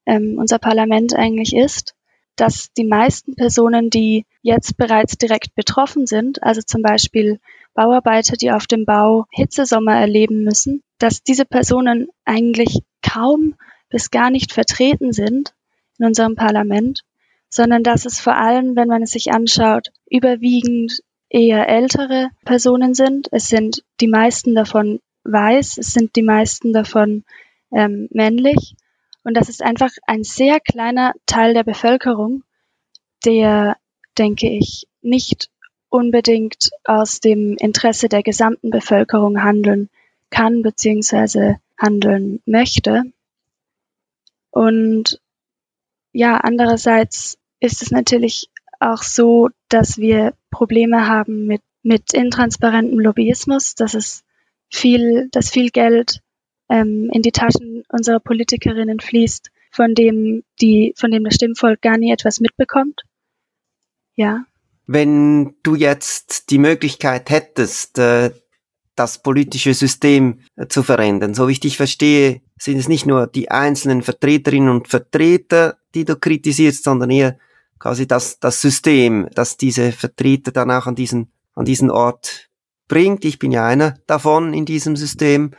ähm, 0.06 0.38
unser 0.40 0.58
Parlament 0.58 1.16
eigentlich 1.16 1.56
ist, 1.56 1.94
dass 2.36 2.72
die 2.74 2.86
meisten 2.86 3.36
Personen, 3.36 3.90
die 3.90 4.26
jetzt 4.42 4.78
bereits 4.78 5.18
direkt 5.18 5.56
betroffen 5.56 6.08
sind, 6.08 6.44
also 6.44 6.62
zum 6.62 6.82
Beispiel 6.82 7.40
Bauarbeiter, 7.74 8.38
die 8.38 8.52
auf 8.52 8.68
dem 8.68 8.86
Bau 8.86 9.26
Hitzesommer 9.32 9.96
erleben 9.96 10.44
müssen, 10.44 10.82
dass 10.98 11.24
diese 11.24 11.46
Personen 11.46 12.08
eigentlich 12.24 12.80
kaum 13.02 13.56
bis 13.90 14.12
gar 14.12 14.30
nicht 14.30 14.52
vertreten 14.52 15.14
sind 15.14 15.54
in 16.00 16.06
unserem 16.06 16.36
Parlament, 16.36 17.02
sondern 17.50 17.84
dass 17.84 18.06
es 18.06 18.20
vor 18.20 18.36
allem, 18.36 18.76
wenn 18.76 18.88
man 18.88 19.04
es 19.04 19.12
sich 19.12 19.32
anschaut, 19.32 19.90
überwiegend 20.10 21.02
eher 21.30 21.68
ältere 21.68 22.30
Personen 22.44 22.94
sind. 22.94 23.28
Es 23.32 23.48
sind 23.48 23.84
die 24.02 24.08
meisten 24.08 24.56
davon 24.56 25.00
weiß, 25.26 25.76
sind 25.76 26.16
die 26.16 26.22
meisten 26.22 26.74
davon 26.74 27.24
ähm, 27.72 28.08
männlich. 28.12 28.76
Und 29.24 29.36
das 29.36 29.50
ist 29.50 29.64
einfach 29.64 29.92
ein 30.06 30.24
sehr 30.24 30.60
kleiner 30.60 31.14
Teil 31.26 31.54
der 31.54 31.64
Bevölkerung, 31.64 32.44
der, 33.26 33.78
denke 34.18 34.50
ich, 34.50 34.88
nicht 35.02 35.50
unbedingt 35.90 36.72
aus 36.84 37.20
dem 37.20 37.56
Interesse 37.58 38.10
der 38.10 38.22
gesamten 38.22 38.70
Bevölkerung 38.70 39.42
handeln 39.42 39.90
kann 40.30 40.62
bzw. 40.62 41.56
handeln 41.78 42.42
möchte. 42.46 43.04
Und 44.52 45.22
ja, 46.12 46.38
andererseits 46.38 47.38
ist 47.60 47.82
es 47.82 47.92
natürlich 47.92 48.50
auch 48.80 49.04
so, 49.04 49.50
dass 49.70 49.98
wir 49.98 50.34
Probleme 50.52 51.08
haben 51.08 51.46
mit, 51.46 51.62
mit 51.82 52.14
intransparentem 52.14 53.00
Lobbyismus, 53.00 53.76
dass 53.76 53.94
es 53.94 54.25
viel, 54.76 55.30
dass 55.32 55.50
viel 55.50 55.70
Geld 55.70 56.22
ähm, 56.70 57.10
in 57.12 57.22
die 57.22 57.32
Taschen 57.32 57.84
unserer 57.90 58.20
Politikerinnen 58.20 59.00
fließt, 59.00 59.50
von 59.72 59.94
dem 59.94 60.44
die, 60.62 60.94
von 60.98 61.12
dem 61.12 61.24
das 61.24 61.36
Stimmvolk 61.36 61.82
gar 61.82 61.98
nie 61.98 62.12
etwas 62.12 62.40
mitbekommt. 62.40 63.04
Ja. 64.16 64.46
Wenn 64.88 65.56
du 65.64 65.76
jetzt 65.76 66.50
die 66.50 66.60
Möglichkeit 66.60 67.30
hättest, 67.30 67.98
äh, 67.98 68.32
das 68.96 69.22
politische 69.22 69.74
System 69.74 70.40
äh, 70.56 70.68
zu 70.68 70.84
verändern, 70.84 71.34
so 71.34 71.48
wie 71.48 71.54
ich 71.54 71.60
dich 71.60 71.78
verstehe, 71.78 72.42
sind 72.58 72.78
es 72.78 72.88
nicht 72.88 73.06
nur 73.06 73.28
die 73.28 73.52
einzelnen 73.52 74.02
Vertreterinnen 74.02 74.70
und 74.70 74.88
Vertreter, 74.88 75.78
die 75.94 76.06
du 76.06 76.16
kritisierst, 76.16 76.84
sondern 76.84 77.10
eher 77.10 77.38
quasi 77.80 78.08
das, 78.08 78.40
das 78.40 78.62
System, 78.62 79.28
das 79.34 79.58
diese 79.58 79.92
Vertreter 79.92 80.52
dann 80.52 80.72
auch 80.72 80.88
an 80.88 80.96
diesen, 80.96 81.32
an 81.56 81.66
diesen 81.66 81.92
Ort 81.92 82.50
bringt. 82.88 83.26
Ich 83.26 83.40
bin 83.40 83.52
ja 83.52 83.66
einer 83.66 83.98
davon 84.08 84.54
in 84.54 84.66
diesem 84.66 84.96
System. 84.96 85.52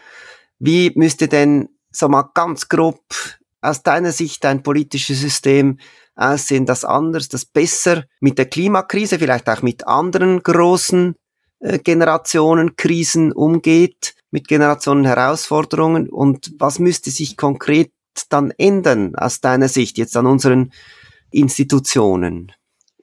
Wie 0.58 0.92
müsste 0.94 1.28
denn, 1.28 1.68
so 1.90 2.08
mal 2.08 2.30
ganz 2.34 2.68
grob, 2.68 3.02
aus 3.60 3.82
deiner 3.82 4.12
Sicht 4.12 4.44
ein 4.44 4.62
politisches 4.62 5.20
System 5.20 5.78
aussehen, 6.14 6.66
das 6.66 6.84
anders, 6.84 7.28
das 7.28 7.44
besser 7.44 8.04
mit 8.20 8.38
der 8.38 8.46
Klimakrise, 8.46 9.18
vielleicht 9.18 9.48
auch 9.48 9.62
mit 9.62 9.86
anderen 9.86 10.42
großen 10.42 11.14
äh, 11.60 11.78
Generationenkrisen 11.78 13.32
umgeht, 13.32 14.14
mit 14.30 14.48
Generationen 14.48 15.06
und 16.08 16.52
was 16.58 16.78
müsste 16.78 17.10
sich 17.10 17.36
konkret 17.36 17.92
dann 18.28 18.50
ändern 18.52 19.14
aus 19.14 19.40
deiner 19.40 19.68
Sicht 19.68 19.98
jetzt 19.98 20.16
an 20.16 20.26
unseren 20.26 20.72
Institutionen? 21.30 22.52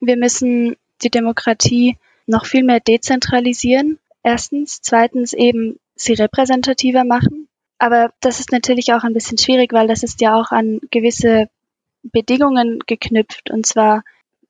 Wir 0.00 0.16
müssen 0.16 0.76
die 1.02 1.10
Demokratie 1.10 1.96
noch 2.26 2.46
viel 2.46 2.64
mehr 2.64 2.80
dezentralisieren. 2.80 3.98
Erstens. 4.24 4.82
Zweitens 4.82 5.32
eben 5.32 5.78
sie 5.94 6.14
repräsentativer 6.14 7.04
machen. 7.04 7.48
Aber 7.78 8.12
das 8.20 8.40
ist 8.40 8.50
natürlich 8.50 8.92
auch 8.92 9.04
ein 9.04 9.14
bisschen 9.14 9.38
schwierig, 9.38 9.72
weil 9.72 9.86
das 9.86 10.02
ist 10.02 10.20
ja 10.20 10.34
auch 10.34 10.50
an 10.50 10.80
gewisse 10.90 11.48
Bedingungen 12.02 12.80
geknüpft. 12.86 13.50
Und 13.50 13.66
zwar 13.66 14.02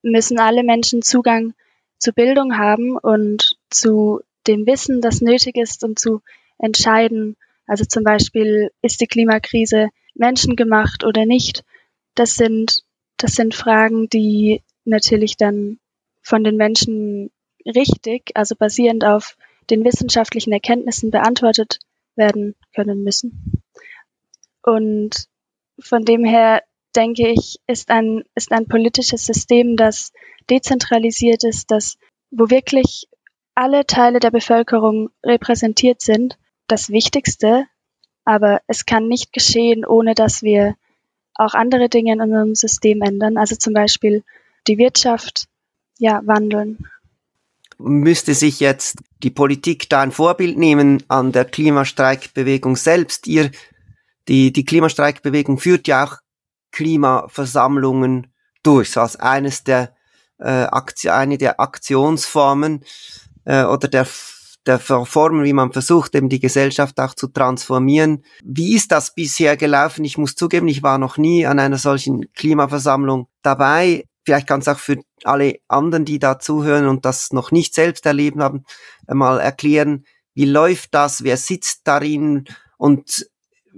müssen 0.02 0.38
alle 0.38 0.62
Menschen 0.62 1.02
Zugang 1.02 1.52
zu 1.99 2.12
Bildung 2.12 2.57
haben 2.57 2.97
und 2.97 3.59
zu 3.69 4.21
dem 4.47 4.66
Wissen, 4.66 5.02
das 5.02 5.21
nötig 5.21 5.57
ist, 5.57 5.85
um 5.85 5.97
zu 5.97 6.23
entscheiden. 6.59 7.37
Also 7.66 7.85
zum 7.85 8.04
Beispiel, 8.04 8.71
ist 8.81 9.00
die 9.02 9.07
Klimakrise 9.07 9.88
menschengemacht 10.14 11.04
oder 11.04 11.26
nicht? 11.26 11.64
Das 12.14 12.37
sind 12.37 12.85
das 13.16 13.35
sind 13.35 13.54
Fragen, 13.54 14.09
die 14.09 14.62
natürlich 14.85 15.37
dann 15.37 15.78
von 16.23 16.45
den 16.45 16.57
Menschen 16.57 17.31
richtig, 17.64 18.33
also 18.35 18.54
basierend 18.57 19.04
auf 19.04 19.37
den 19.71 19.85
wissenschaftlichen 19.85 20.52
Erkenntnissen 20.52 21.11
beantwortet 21.11 21.78
werden 22.16 22.54
können 22.75 23.02
müssen. 23.02 23.62
Und 24.62 25.28
von 25.78 26.04
dem 26.04 26.25
her 26.25 26.62
denke 26.94 27.28
ich, 27.28 27.59
ist 27.66 27.90
ein, 27.90 28.25
ist 28.35 28.52
ein 28.52 28.66
politisches 28.66 29.26
System, 29.26 29.76
das 29.76 30.12
dezentralisiert 30.49 31.44
ist, 31.44 31.71
das, 31.71 31.99
wo 32.30 32.50
wirklich 32.50 33.09
alle 33.54 33.87
Teile 33.87 34.21
der 34.21 34.30
Bevölkerung 34.30 35.11
repräsentiert 35.25 36.00
sind, 36.00 36.38
das 36.66 36.90
Wichtigste. 36.90 37.66
Aber 38.25 38.61
es 38.66 38.87
kann 38.87 39.09
nicht 39.09 39.33
geschehen, 39.33 39.85
ohne 39.85 40.14
dass 40.14 40.42
wir 40.42 40.76
auch 41.35 41.54
andere 41.54 41.88
Dinge 41.88 42.12
in 42.12 42.21
unserem 42.21 42.54
System 42.54 43.02
ändern, 43.02 43.37
also 43.37 43.56
zum 43.56 43.75
Beispiel 43.75 44.23
die 44.66 44.78
Wirtschaft 44.78 45.47
ja, 45.99 46.21
wandeln. 46.25 46.88
Müsste 47.78 48.35
sich 48.35 48.61
jetzt 48.61 48.99
die 49.23 49.31
Politik 49.31 49.88
da 49.88 50.00
ein 50.00 50.12
Vorbild 50.12 50.59
nehmen 50.59 51.02
an 51.09 51.33
der 51.33 51.45
Klimastreikbewegung 51.45 52.76
selbst? 52.76 53.26
Ihr, 53.26 53.50
die, 54.28 54.52
die 54.52 54.64
Klimastreikbewegung 54.64 55.59
führt 55.59 55.88
ja 55.88 56.04
auch 56.04 56.16
Klimaversammlungen 56.73 58.28
durch, 58.62 58.90
so 58.90 59.00
als 59.00 59.16
eines 59.16 59.64
der, 59.64 59.95
äh, 60.38 60.49
Aktion, 60.49 61.12
eine 61.12 61.38
der 61.38 61.61
Aktionsformen 61.61 62.85
äh, 63.45 63.64
oder 63.64 63.88
der 63.88 64.07
der 64.66 64.78
Formen, 64.78 65.45
wie 65.45 65.52
man 65.52 65.73
versucht, 65.73 66.14
eben 66.14 66.28
die 66.28 66.40
Gesellschaft 66.40 66.99
auch 66.99 67.14
zu 67.14 67.28
transformieren. 67.28 68.25
Wie 68.43 68.75
ist 68.75 68.93
das 68.93 69.14
bisher 69.14 69.57
gelaufen? 69.57 70.04
Ich 70.04 70.16
muss 70.16 70.35
zugeben, 70.35 70.69
ich 70.69 70.83
war 70.83 70.99
noch 70.99 71.19
nie 71.19 71.47
an 71.47 71.59
einer 71.59 71.78
solchen 71.78 72.33
Klimaversammlung 72.33 73.28
dabei. 73.43 74.04
Vielleicht 74.25 74.47
kann 74.47 74.61
es 74.61 74.69
auch 74.69 74.78
für 74.78 75.02
alle 75.25 75.59
anderen, 75.69 76.04
die 76.04 76.19
da 76.19 76.38
zuhören 76.38 76.87
und 76.87 77.04
das 77.04 77.33
noch 77.33 77.50
nicht 77.50 77.75
selbst 77.75 78.07
erleben 78.07 78.43
haben, 78.43 78.64
mal 79.07 79.38
erklären, 79.38 80.04
wie 80.35 80.47
läuft 80.47 80.95
das, 80.95 81.23
wer 81.25 81.37
sitzt 81.37 81.83
darin? 81.85 82.45
Und 82.76 83.28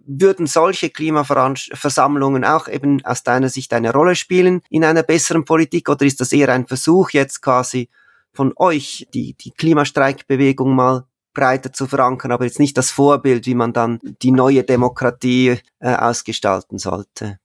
würden 0.06 0.46
solche 0.46 0.90
Klimaversammlungen 0.90 2.44
auch 2.44 2.68
eben 2.68 3.04
aus 3.04 3.22
deiner 3.22 3.48
Sicht 3.48 3.72
eine 3.72 3.92
Rolle 3.92 4.14
spielen 4.14 4.62
in 4.70 4.84
einer 4.84 5.02
besseren 5.02 5.44
Politik? 5.44 5.88
Oder 5.88 6.06
ist 6.06 6.20
das 6.20 6.32
eher 6.32 6.48
ein 6.50 6.66
Versuch 6.66 7.10
jetzt 7.10 7.42
quasi 7.42 7.88
von 8.32 8.52
euch, 8.56 9.08
die, 9.14 9.34
die 9.34 9.50
Klimastreikbewegung 9.50 10.74
mal 10.74 11.04
breiter 11.34 11.72
zu 11.72 11.86
verankern, 11.86 12.32
aber 12.32 12.44
jetzt 12.44 12.60
nicht 12.60 12.78
das 12.78 12.90
Vorbild, 12.90 13.46
wie 13.46 13.54
man 13.54 13.72
dann 13.72 13.98
die 14.22 14.30
neue 14.30 14.64
Demokratie 14.64 15.58
äh, 15.80 15.94
ausgestalten 15.94 16.78
sollte. 16.78 17.38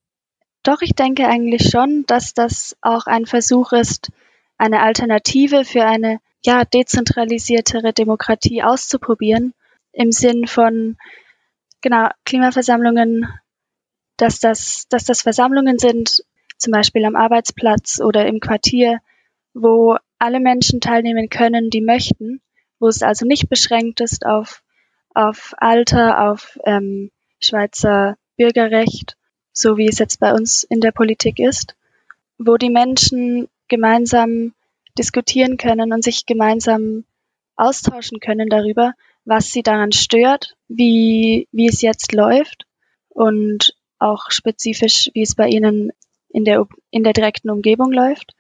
Doch, 0.63 0.81
ich 0.81 0.93
denke 0.93 1.27
eigentlich 1.27 1.69
schon, 1.69 2.05
dass 2.05 2.33
das 2.33 2.77
auch 2.81 3.07
ein 3.07 3.25
Versuch 3.25 3.71
ist, 3.71 4.11
eine 4.57 4.81
Alternative 4.81 5.65
für 5.65 5.85
eine 5.85 6.19
ja, 6.43 6.65
dezentralisiertere 6.65 7.93
Demokratie 7.93 8.61
auszuprobieren, 8.61 9.53
im 9.91 10.11
Sinn 10.11 10.47
von 10.47 10.97
genau 11.81 12.09
Klimaversammlungen, 12.25 13.27
dass 14.17 14.39
das, 14.39 14.87
dass 14.87 15.03
das 15.03 15.23
Versammlungen 15.23 15.79
sind, 15.79 16.23
zum 16.57 16.71
Beispiel 16.71 17.05
am 17.05 17.15
Arbeitsplatz 17.15 17.99
oder 17.99 18.27
im 18.27 18.39
Quartier, 18.39 18.99
wo 19.53 19.97
alle 20.19 20.39
Menschen 20.39 20.79
teilnehmen 20.79 21.29
können, 21.29 21.71
die 21.71 21.81
möchten, 21.81 22.39
wo 22.79 22.87
es 22.87 23.01
also 23.01 23.25
nicht 23.25 23.49
beschränkt 23.49 23.99
ist 23.99 24.25
auf, 24.27 24.61
auf 25.15 25.55
Alter, 25.57 26.29
auf 26.29 26.59
ähm, 26.65 27.09
Schweizer 27.39 28.17
Bürgerrecht, 28.37 29.17
so 29.53 29.77
wie 29.77 29.87
es 29.87 29.99
jetzt 29.99 30.19
bei 30.19 30.33
uns 30.33 30.63
in 30.63 30.81
der 30.81 30.91
Politik 30.91 31.39
ist, 31.39 31.75
wo 32.37 32.57
die 32.57 32.69
Menschen 32.69 33.47
gemeinsam 33.67 34.53
diskutieren 34.97 35.57
können 35.57 35.93
und 35.93 36.03
sich 36.03 36.25
gemeinsam 36.25 37.05
austauschen 37.55 38.19
können 38.19 38.49
darüber, 38.49 38.93
was 39.25 39.51
sie 39.51 39.63
daran 39.63 39.91
stört, 39.91 40.55
wie, 40.67 41.47
wie 41.51 41.67
es 41.67 41.81
jetzt 41.81 42.11
läuft 42.11 42.65
und 43.09 43.75
auch 43.99 44.31
spezifisch, 44.31 45.09
wie 45.13 45.21
es 45.21 45.35
bei 45.35 45.47
ihnen 45.47 45.91
in 46.29 46.43
der, 46.43 46.67
in 46.89 47.03
der 47.03 47.13
direkten 47.13 47.49
Umgebung 47.49 47.91
läuft 47.91 48.33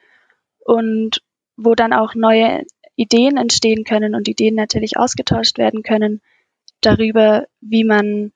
und 0.59 1.21
wo 1.55 1.75
dann 1.75 1.93
auch 1.93 2.15
neue 2.15 2.65
Ideen 2.95 3.37
entstehen 3.37 3.83
können 3.83 4.15
und 4.15 4.27
Ideen 4.27 4.55
natürlich 4.55 4.97
ausgetauscht 4.97 5.57
werden 5.57 5.83
können 5.83 6.21
darüber, 6.81 7.45
wie 7.61 7.83
man 7.83 8.33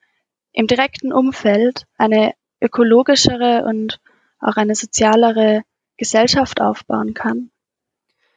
im 0.53 0.67
direkten 0.67 1.12
Umfeld 1.12 1.86
eine 1.98 2.34
ökologischere 2.62 3.65
und 3.67 4.00
auch 4.39 4.55
eine 4.55 4.75
sozialere 4.75 5.63
Gesellschaft 5.97 6.62
aufbauen 6.62 7.13
kann. 7.13 7.51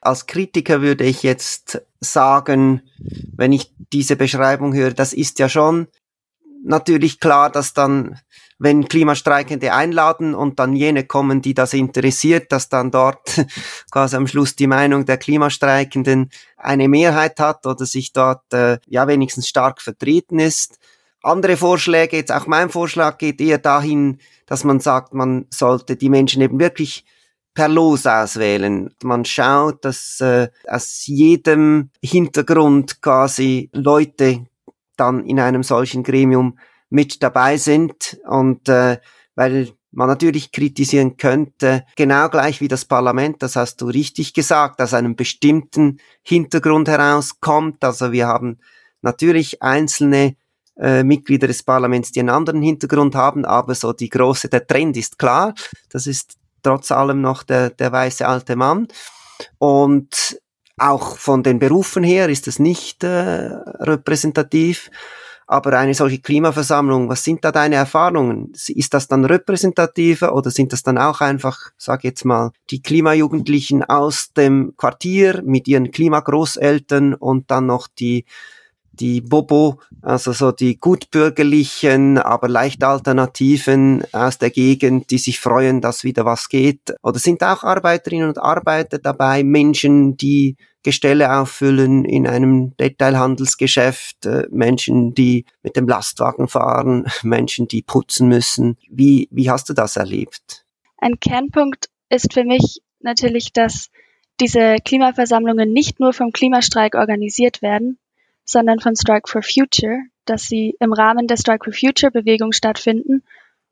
Als 0.00 0.26
Kritiker 0.26 0.80
würde 0.80 1.04
ich 1.04 1.22
jetzt 1.22 1.82
sagen, 2.00 2.82
wenn 3.36 3.52
ich 3.52 3.72
diese 3.92 4.16
Beschreibung 4.16 4.74
höre, 4.74 4.92
das 4.92 5.12
ist 5.12 5.38
ja 5.38 5.48
schon 5.48 5.88
natürlich 6.64 7.20
klar, 7.20 7.50
dass 7.50 7.72
dann, 7.72 8.20
wenn 8.58 8.88
Klimastreikende 8.88 9.72
einladen 9.72 10.34
und 10.34 10.58
dann 10.58 10.74
jene 10.74 11.04
kommen, 11.04 11.42
die 11.42 11.54
das 11.54 11.72
interessiert, 11.72 12.52
dass 12.52 12.68
dann 12.68 12.90
dort 12.90 13.44
quasi 13.90 14.16
am 14.16 14.26
Schluss 14.26 14.56
die 14.56 14.66
Meinung 14.66 15.04
der 15.04 15.18
Klimastreikenden 15.18 16.30
eine 16.56 16.88
Mehrheit 16.88 17.40
hat 17.40 17.66
oder 17.66 17.86
sich 17.86 18.12
dort 18.12 18.52
äh, 18.52 18.78
ja 18.86 19.06
wenigstens 19.08 19.48
stark 19.48 19.80
vertreten 19.80 20.38
ist. 20.38 20.78
Andere 21.28 21.58
Vorschläge, 21.58 22.16
jetzt 22.16 22.32
auch 22.32 22.46
mein 22.46 22.70
Vorschlag 22.70 23.18
geht 23.18 23.40
eher 23.40 23.58
dahin, 23.58 24.18
dass 24.46 24.64
man 24.64 24.80
sagt, 24.80 25.12
man 25.12 25.46
sollte 25.50 25.96
die 25.96 26.08
Menschen 26.08 26.40
eben 26.40 26.58
wirklich 26.58 27.04
per 27.52 27.68
Los 27.68 28.06
auswählen. 28.06 28.94
Man 29.02 29.24
schaut, 29.24 29.84
dass 29.84 30.20
äh, 30.20 30.48
aus 30.66 31.06
jedem 31.06 31.90
Hintergrund 32.02 33.02
quasi 33.02 33.68
Leute 33.74 34.46
dann 34.96 35.24
in 35.24 35.38
einem 35.38 35.62
solchen 35.62 36.02
Gremium 36.02 36.58
mit 36.88 37.22
dabei 37.22 37.58
sind 37.58 38.18
und 38.26 38.68
äh, 38.68 38.98
weil 39.34 39.68
man 39.90 40.08
natürlich 40.08 40.50
kritisieren 40.50 41.16
könnte, 41.16 41.84
genau 41.96 42.28
gleich 42.28 42.60
wie 42.60 42.68
das 42.68 42.84
Parlament, 42.84 43.42
das 43.42 43.56
hast 43.56 43.80
du 43.80 43.86
richtig 43.86 44.32
gesagt, 44.32 44.80
aus 44.80 44.94
einem 44.94 45.14
bestimmten 45.14 45.98
Hintergrund 46.22 46.88
herauskommt. 46.88 47.84
Also 47.84 48.12
wir 48.12 48.26
haben 48.26 48.58
natürlich 49.02 49.62
einzelne 49.62 50.36
äh, 50.78 51.02
Mitglieder 51.02 51.46
des 51.46 51.62
Parlaments, 51.62 52.12
die 52.12 52.20
einen 52.20 52.30
anderen 52.30 52.62
Hintergrund 52.62 53.14
haben, 53.14 53.44
aber 53.44 53.74
so 53.74 53.92
die 53.92 54.08
große, 54.08 54.48
der 54.48 54.66
Trend 54.66 54.96
ist 54.96 55.18
klar. 55.18 55.54
Das 55.90 56.06
ist 56.06 56.36
trotz 56.62 56.90
allem 56.90 57.20
noch 57.20 57.42
der, 57.42 57.70
der 57.70 57.92
weiße 57.92 58.26
alte 58.26 58.56
Mann. 58.56 58.88
Und 59.58 60.40
auch 60.76 61.16
von 61.16 61.42
den 61.42 61.58
Berufen 61.58 62.04
her 62.04 62.28
ist 62.28 62.46
es 62.48 62.58
nicht 62.58 63.02
äh, 63.04 63.50
repräsentativ. 63.80 64.90
Aber 65.50 65.78
eine 65.78 65.94
solche 65.94 66.18
Klimaversammlung, 66.18 67.08
was 67.08 67.24
sind 67.24 67.42
da 67.42 67.50
deine 67.50 67.76
Erfahrungen? 67.76 68.52
Ist 68.68 68.92
das 68.92 69.08
dann 69.08 69.24
repräsentativer 69.24 70.34
oder 70.34 70.50
sind 70.50 70.74
das 70.74 70.82
dann 70.82 70.98
auch 70.98 71.22
einfach, 71.22 71.70
sag 71.78 72.04
jetzt 72.04 72.26
mal, 72.26 72.50
die 72.70 72.82
Klimajugendlichen 72.82 73.82
aus 73.82 74.30
dem 74.36 74.74
Quartier 74.76 75.42
mit 75.42 75.66
ihren 75.66 75.90
Klimagroßeltern 75.90 77.14
und 77.14 77.50
dann 77.50 77.64
noch 77.64 77.88
die 77.88 78.26
die 79.00 79.20
Bobo, 79.20 79.80
also 80.02 80.32
so 80.32 80.52
die 80.52 80.78
gutbürgerlichen, 80.78 82.18
aber 82.18 82.48
leicht 82.48 82.84
alternativen 82.84 84.02
aus 84.12 84.38
der 84.38 84.50
Gegend, 84.50 85.10
die 85.10 85.18
sich 85.18 85.40
freuen, 85.40 85.80
dass 85.80 86.04
wieder 86.04 86.24
was 86.24 86.48
geht? 86.48 86.94
Oder 87.02 87.18
sind 87.18 87.42
auch 87.42 87.64
Arbeiterinnen 87.64 88.28
und 88.28 88.38
Arbeiter 88.38 88.98
dabei, 88.98 89.42
Menschen, 89.42 90.16
die 90.16 90.56
Gestelle 90.82 91.36
auffüllen 91.36 92.04
in 92.04 92.26
einem 92.26 92.76
Detailhandelsgeschäft, 92.76 94.26
äh, 94.26 94.46
Menschen, 94.50 95.12
die 95.14 95.44
mit 95.62 95.76
dem 95.76 95.88
Lastwagen 95.88 96.48
fahren, 96.48 97.06
Menschen, 97.22 97.68
die 97.68 97.82
putzen 97.82 98.28
müssen. 98.28 98.78
Wie, 98.88 99.28
wie 99.30 99.50
hast 99.50 99.68
du 99.68 99.74
das 99.74 99.96
erlebt? 99.96 100.64
Ein 100.98 101.20
Kernpunkt 101.20 101.88
ist 102.08 102.32
für 102.32 102.44
mich 102.44 102.80
natürlich, 103.00 103.52
dass 103.52 103.90
diese 104.40 104.76
Klimaversammlungen 104.84 105.72
nicht 105.72 106.00
nur 106.00 106.12
vom 106.12 106.32
Klimastreik 106.32 106.94
organisiert 106.94 107.60
werden, 107.60 107.98
sondern 108.48 108.80
von 108.80 108.96
Strike 108.96 109.28
for 109.28 109.42
Future, 109.42 110.00
dass 110.24 110.44
sie 110.44 110.74
im 110.80 110.92
Rahmen 110.92 111.26
der 111.26 111.36
Strike 111.36 111.64
for 111.64 111.72
Future 111.72 112.10
Bewegung 112.10 112.52
stattfinden. 112.52 113.22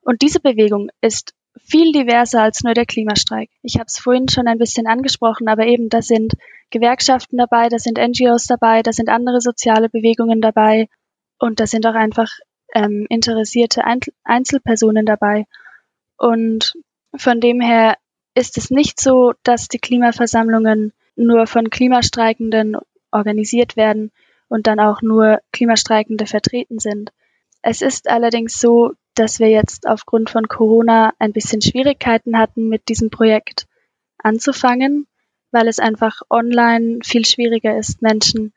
Und 0.03 0.21
diese 0.21 0.39
Bewegung 0.39 0.91
ist 1.01 1.35
viel 1.59 1.93
diverser 1.93 2.43
als 2.43 2.63
nur 2.63 2.75
der 2.75 2.85
Klimastreik. 2.85 3.49
Ich 3.63 3.77
habe 3.77 3.87
es 3.87 3.99
vorhin 3.99 4.29
schon 4.29 4.47
ein 4.47 4.59
bisschen 4.59 4.87
angesprochen, 4.87 5.49
aber 5.49 5.67
eben 5.67 5.89
da 5.89 6.03
sind 6.03 6.35
Gewerkschaften 6.71 7.39
dabei, 7.39 7.71
da 7.71 7.79
sind 7.79 7.99
NGOs 7.99 8.47
dabei, 8.47 8.83
da 8.83 8.93
sind 8.93 9.09
andere 9.09 9.41
soziale 9.41 9.89
Bewegungen 9.89 10.43
dabei 10.43 10.89
und 11.39 11.59
da 11.59 11.67
sind 11.67 11.87
auch 11.87 11.95
einfach 11.95 12.31
ähm, 12.75 13.07
interessierte 13.09 13.83
Einzelpersonen 14.25 15.07
dabei. 15.07 15.47
Und 16.19 16.75
von 17.17 17.41
dem 17.41 17.63
her 17.63 17.97
ist 18.35 18.59
es 18.59 18.71
nicht 18.71 19.01
so, 19.01 19.33
dass 19.43 19.69
die 19.69 19.79
Klimaversammlungen 19.79 20.93
nur 21.15 21.47
von 21.47 21.71
Klimastreikenden 21.71 22.77
organisiert 23.11 23.77
werden, 23.77 24.13
und 24.49 24.67
dann 24.67 24.81
auch 24.81 25.03
nur 25.03 25.41
Klimastreikende 25.53 26.27
vertreten 26.27 26.79
sind. 26.79 27.13
Es 27.63 27.83
ist 27.83 28.09
allerdings 28.09 28.61
so, 28.61 28.93
dass 29.15 29.41
wir 29.41 29.49
jetzt 29.49 29.87
aufgrund 29.87 30.31
von 30.31 30.47
Corona 30.47 31.13
ein 31.19 31.33
bisschen 31.33 31.63
Schwierigkeiten 31.63 32.39
hatten, 32.39 32.69
mit 32.69 32.89
diesem 32.89 33.11
Projekt 33.11 33.67
anzufangen, 34.19 35.07
weil 35.51 35.69
es 35.69 35.79
einfach 35.79 36.21
online 36.31 36.99
viel 37.03 37.25
schwieriger 37.25 37.77
ist, 37.79 38.03
Menschen, 38.03 38.53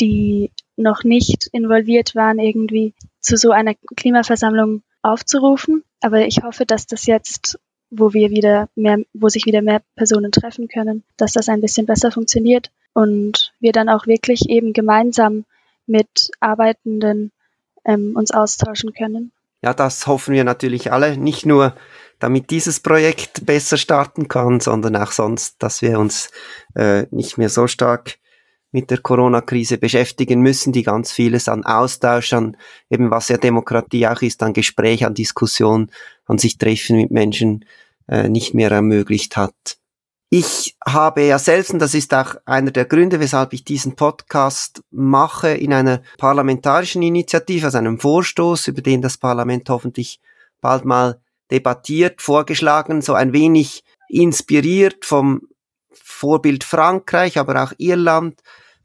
die 0.00 0.52
noch 0.76 1.04
nicht 1.04 1.48
involviert 1.52 2.14
waren, 2.14 2.38
irgendwie 2.38 2.94
zu 3.20 3.36
so 3.36 3.50
einer 3.50 3.74
Klimaversammlung 3.96 4.82
aufzurufen. 5.02 5.82
Aber 6.00 6.26
ich 6.26 6.42
hoffe, 6.42 6.66
dass 6.66 6.86
das 6.86 7.06
jetzt, 7.06 7.58
wo 7.90 8.12
wir 8.12 8.30
wieder 8.30 8.68
mehr, 8.74 8.98
wo 9.12 9.28
sich 9.28 9.46
wieder 9.46 9.62
mehr 9.62 9.82
Personen 9.96 10.32
treffen 10.32 10.68
können, 10.68 11.02
dass 11.16 11.32
das 11.32 11.48
ein 11.48 11.60
bisschen 11.60 11.86
besser 11.86 12.12
funktioniert 12.12 12.70
und 12.96 13.52
wir 13.60 13.72
dann 13.72 13.90
auch 13.90 14.06
wirklich 14.06 14.48
eben 14.48 14.72
gemeinsam 14.72 15.44
mit 15.86 16.30
Arbeitenden 16.40 17.30
ähm, 17.84 18.16
uns 18.16 18.30
austauschen 18.30 18.94
können. 18.94 19.32
Ja, 19.60 19.74
das 19.74 20.06
hoffen 20.06 20.32
wir 20.32 20.44
natürlich 20.44 20.90
alle, 20.92 21.18
nicht 21.18 21.44
nur 21.44 21.76
damit 22.20 22.50
dieses 22.50 22.80
Projekt 22.80 23.44
besser 23.44 23.76
starten 23.76 24.28
kann, 24.28 24.60
sondern 24.60 24.96
auch 24.96 25.12
sonst, 25.12 25.62
dass 25.62 25.82
wir 25.82 25.98
uns 25.98 26.30
äh, 26.74 27.04
nicht 27.10 27.36
mehr 27.36 27.50
so 27.50 27.66
stark 27.66 28.16
mit 28.72 28.90
der 28.90 28.98
Corona-Krise 28.98 29.76
beschäftigen 29.76 30.40
müssen, 30.40 30.72
die 30.72 30.82
ganz 30.82 31.12
vieles 31.12 31.48
an 31.48 31.66
Austausch, 31.66 32.32
an 32.32 32.56
eben 32.88 33.10
was 33.10 33.28
ja 33.28 33.36
Demokratie 33.36 34.06
auch 34.06 34.22
ist, 34.22 34.42
an 34.42 34.54
Gespräch, 34.54 35.04
an 35.04 35.12
Diskussion, 35.12 35.90
an 36.24 36.38
sich 36.38 36.56
treffen 36.56 36.96
mit 36.96 37.10
Menschen 37.10 37.66
äh, 38.08 38.30
nicht 38.30 38.54
mehr 38.54 38.70
ermöglicht 38.70 39.36
hat. 39.36 39.76
Ich 40.28 40.76
habe 40.84 41.22
ja 41.22 41.38
selbst, 41.38 41.70
und 41.72 41.78
das 41.78 41.94
ist 41.94 42.12
auch 42.12 42.34
einer 42.46 42.72
der 42.72 42.84
Gründe, 42.84 43.20
weshalb 43.20 43.52
ich 43.52 43.62
diesen 43.62 43.94
Podcast 43.94 44.82
mache, 44.90 45.50
in 45.50 45.72
einer 45.72 46.02
parlamentarischen 46.18 47.02
Initiative, 47.02 47.66
also 47.66 47.78
einem 47.78 48.00
Vorstoß, 48.00 48.66
über 48.68 48.82
den 48.82 49.02
das 49.02 49.18
Parlament 49.18 49.68
hoffentlich 49.68 50.20
bald 50.60 50.84
mal 50.84 51.20
debattiert, 51.52 52.20
vorgeschlagen, 52.20 53.02
so 53.02 53.14
ein 53.14 53.32
wenig 53.32 53.84
inspiriert 54.08 55.04
vom 55.04 55.42
Vorbild 55.92 56.64
Frankreich, 56.64 57.38
aber 57.38 57.62
auch 57.62 57.72
Irland, 57.78 58.40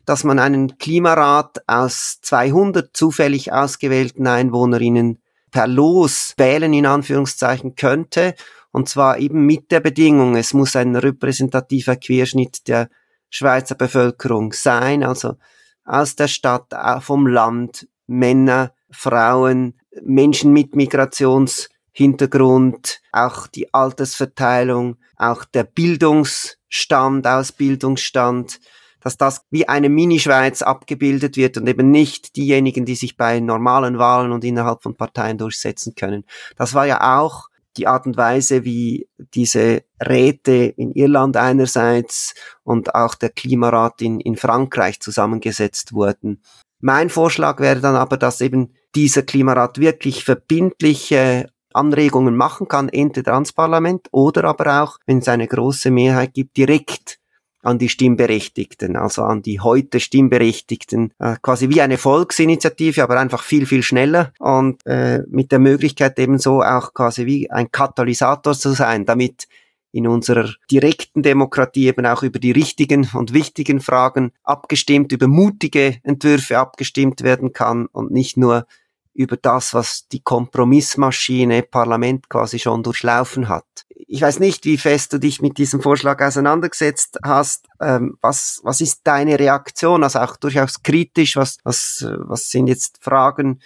dass 0.06 0.24
man 0.24 0.38
einen 0.38 0.78
Klimarat 0.78 1.64
aus 1.66 2.20
200 2.22 2.96
zufällig 2.96 3.52
ausgewählten 3.52 4.28
Einwohnerinnen 4.28 5.20
per 5.50 5.66
Los 5.66 6.34
wählen, 6.38 6.72
in 6.74 6.86
Anführungszeichen, 6.86 7.76
könnte 7.76 8.36
und 8.72 8.90
zwar 8.90 9.20
eben 9.20 9.46
mit 9.46 9.70
der 9.72 9.82
Bedingung, 9.82 10.36
es 10.36 10.54
muss 10.54 10.76
ein 10.76 10.96
repräsentativer 10.96 11.96
Querschnitt 11.96 12.68
der 12.68 12.90
Schweizer 13.30 13.76
Bevölkerung 13.76 14.54
sein, 14.54 15.04
also 15.04 15.36
aus 15.84 16.16
der 16.16 16.28
Stadt, 16.28 16.74
vom 17.02 17.28
Land, 17.28 17.88
Männer, 18.08 18.74
Frauen, 18.90 19.80
Menschen 20.04 20.54
mit 20.54 20.76
Migrationshintergrund, 20.76 23.02
auch 23.12 23.46
die 23.48 23.74
Altersverteilung, 23.74 24.98
auch 25.18 25.44
der 25.46 25.64
Bildungsstand, 25.64 27.28
Ausbildungsstand, 27.28 28.60
dass 29.02 29.18
das 29.18 29.42
wie 29.50 29.68
eine 29.68 29.90
Mini-Schweiz 29.90 30.62
abgebildet 30.62 31.36
wird 31.36 31.58
und 31.58 31.68
eben 31.68 31.90
nicht 31.90 32.36
diejenigen, 32.36 32.86
die 32.86 32.96
sich 32.96 33.18
bei 33.18 33.40
normalen 33.40 33.98
Wahlen 33.98 34.32
und 34.32 34.44
innerhalb 34.44 34.84
von 34.84 34.96
Parteien 34.96 35.38
durchsetzen 35.38 35.96
können. 35.96 36.24
Das 36.56 36.74
war 36.74 36.86
ja 36.86 37.20
auch 37.20 37.50
die 37.78 37.88
Art 37.88 38.06
und 38.06 38.18
Weise, 38.18 38.64
wie 38.64 39.08
diese 39.34 39.84
Räte 40.02 40.52
in 40.52 40.92
Irland 40.92 41.38
einerseits 41.38 42.34
und 42.64 42.96
auch 42.96 43.16
der 43.16 43.30
Klimarat 43.30 44.02
in, 44.02 44.20
in 44.20 44.36
Frankreich 44.36 45.00
zusammengesetzt 45.00 45.94
wurden. 45.94 46.42
Mein 46.80 47.10
Vorschlag 47.10 47.60
wäre 47.60 47.80
dann 47.80 47.96
aber, 47.96 48.18
dass 48.18 48.42
eben 48.42 48.74
dieser 48.96 49.22
Klimarat 49.22 49.78
wirklich 49.80 50.24
verbindliche 50.24 51.50
Anregungen 51.74 52.36
machen 52.36 52.68
kann, 52.68 52.90
entweder 52.90 53.34
ans 53.34 53.54
Parlament 53.54 54.08
oder 54.12 54.44
aber 54.46 54.84
auch, 54.84 54.98
wenn 55.06 55.20
es 55.20 55.28
eine 55.28 55.48
große 55.48 55.92
Mehrheit 55.92 56.34
gibt, 56.34 56.58
direkt 56.58 57.21
an 57.62 57.78
die 57.78 57.89
Stimmberechtigten, 57.89 58.95
also 58.95 59.24
an 59.24 59.41
die 59.41 59.60
heute 59.60 60.00
Stimmberechtigten, 60.00 61.13
äh, 61.19 61.36
quasi 61.41 61.69
wie 61.69 61.82
eine 61.82 61.97
Volksinitiative, 61.97 63.04
aber 63.04 63.19
einfach 63.19 63.43
viel, 63.43 63.65
viel 63.65 63.84
schneller 63.84 64.34
und 64.39 64.86
äh, 64.86 65.24
mit 65.30 65.52
der 65.52 65.60
Möglichkeit 65.60 66.17
ebenso 66.19 66.62
auch 66.62 66.93
quasi 66.93 67.26
wie 67.26 67.52
ein 67.52 67.71
Katalysator 67.71 68.54
zu 68.54 68.71
sein, 68.71 69.06
damit 69.06 69.47
in 69.91 70.08
unserer 70.08 70.50
direkten 70.71 71.21
Demokratie 71.21 71.88
eben 71.88 72.06
auch 72.06 72.24
über 72.24 72.39
die 72.39 72.52
richtigen 72.52 73.10
und 73.13 73.34
wichtigen 73.34 73.82
Fragen 73.82 74.32
abgestimmt, 74.43 75.12
über 75.12 75.28
mutige 75.28 75.97
Entwürfe 76.04 76.58
abgestimmt 76.58 77.24
werden 77.24 77.54
kann 77.54 77.88
und 77.88 78.12
nicht 78.12 78.38
nur 78.38 78.65
über 79.13 79.36
das, 79.36 79.74
was 79.74 80.08
die 80.08 80.21
Kompromissmaschine 80.21 81.63
Parlament 81.63 82.30
quasi 82.30 82.60
schon 82.60 82.84
durchlaufen 82.84 83.50
hat. 83.50 83.86
Ich 84.08 84.22
weiß 84.22 84.40
nicht, 84.40 84.66
wie 84.66 84.78
fest 84.78 85.14
du 85.14 85.20
dich 85.20 85.42
mit 85.42 85.58
diesem 85.58 85.82
Vorschlag 85.82 86.22
auseinandergesetzt 86.22 87.20
hast. 87.24 87.68
Ähm, 87.80 88.18
was, 88.22 88.60
was 88.64 88.82
ist 88.82 89.02
deine 89.04 89.40
Reaktion? 89.40 90.04
Also 90.04 90.20
auch 90.20 90.38
durchaus 90.38 90.82
kritisch. 90.84 91.36
Was, 91.36 91.58
was, 91.64 92.06
was 92.18 92.50
sind 92.50 92.68
jetzt 92.68 93.04
Fragen, 93.04 93.60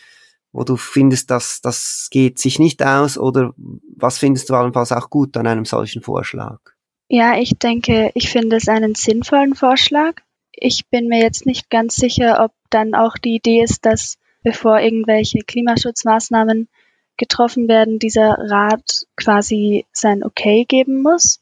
wo 0.52 0.64
du 0.64 0.78
findest, 0.78 1.32
dass 1.32 1.62
das 1.62 2.08
geht 2.12 2.40
sich 2.40 2.60
nicht 2.60 2.84
aus? 2.84 3.18
Oder 3.18 3.54
was 3.96 4.18
findest 4.18 4.50
du 4.50 4.56
allenfalls 4.56 4.92
auch 4.92 5.10
gut 5.10 5.36
an 5.38 5.48
einem 5.48 5.66
solchen 5.66 6.02
Vorschlag? 6.02 6.60
Ja, 7.08 7.38
ich 7.38 7.52
denke, 7.60 8.12
ich 8.16 8.30
finde 8.30 8.56
es 8.56 8.68
einen 8.68 8.96
sinnvollen 8.96 9.56
Vorschlag. 9.56 10.22
Ich 10.52 10.88
bin 10.90 11.08
mir 11.08 11.22
jetzt 11.22 11.46
nicht 11.46 11.70
ganz 11.70 11.96
sicher, 11.96 12.44
ob 12.44 12.52
dann 12.70 12.96
auch 12.96 13.18
die 13.18 13.36
Idee 13.36 13.62
ist, 13.62 13.86
dass 13.86 14.18
bevor 14.44 14.80
irgendwelche 14.80 15.40
Klimaschutzmaßnahmen 15.40 16.70
getroffen 17.18 17.68
werden, 17.68 18.00
dieser 18.00 18.38
Rat 18.40 19.06
quasi 19.16 19.86
sein 19.92 20.24
Okay 20.24 20.66
geben 20.68 21.02
muss? 21.02 21.40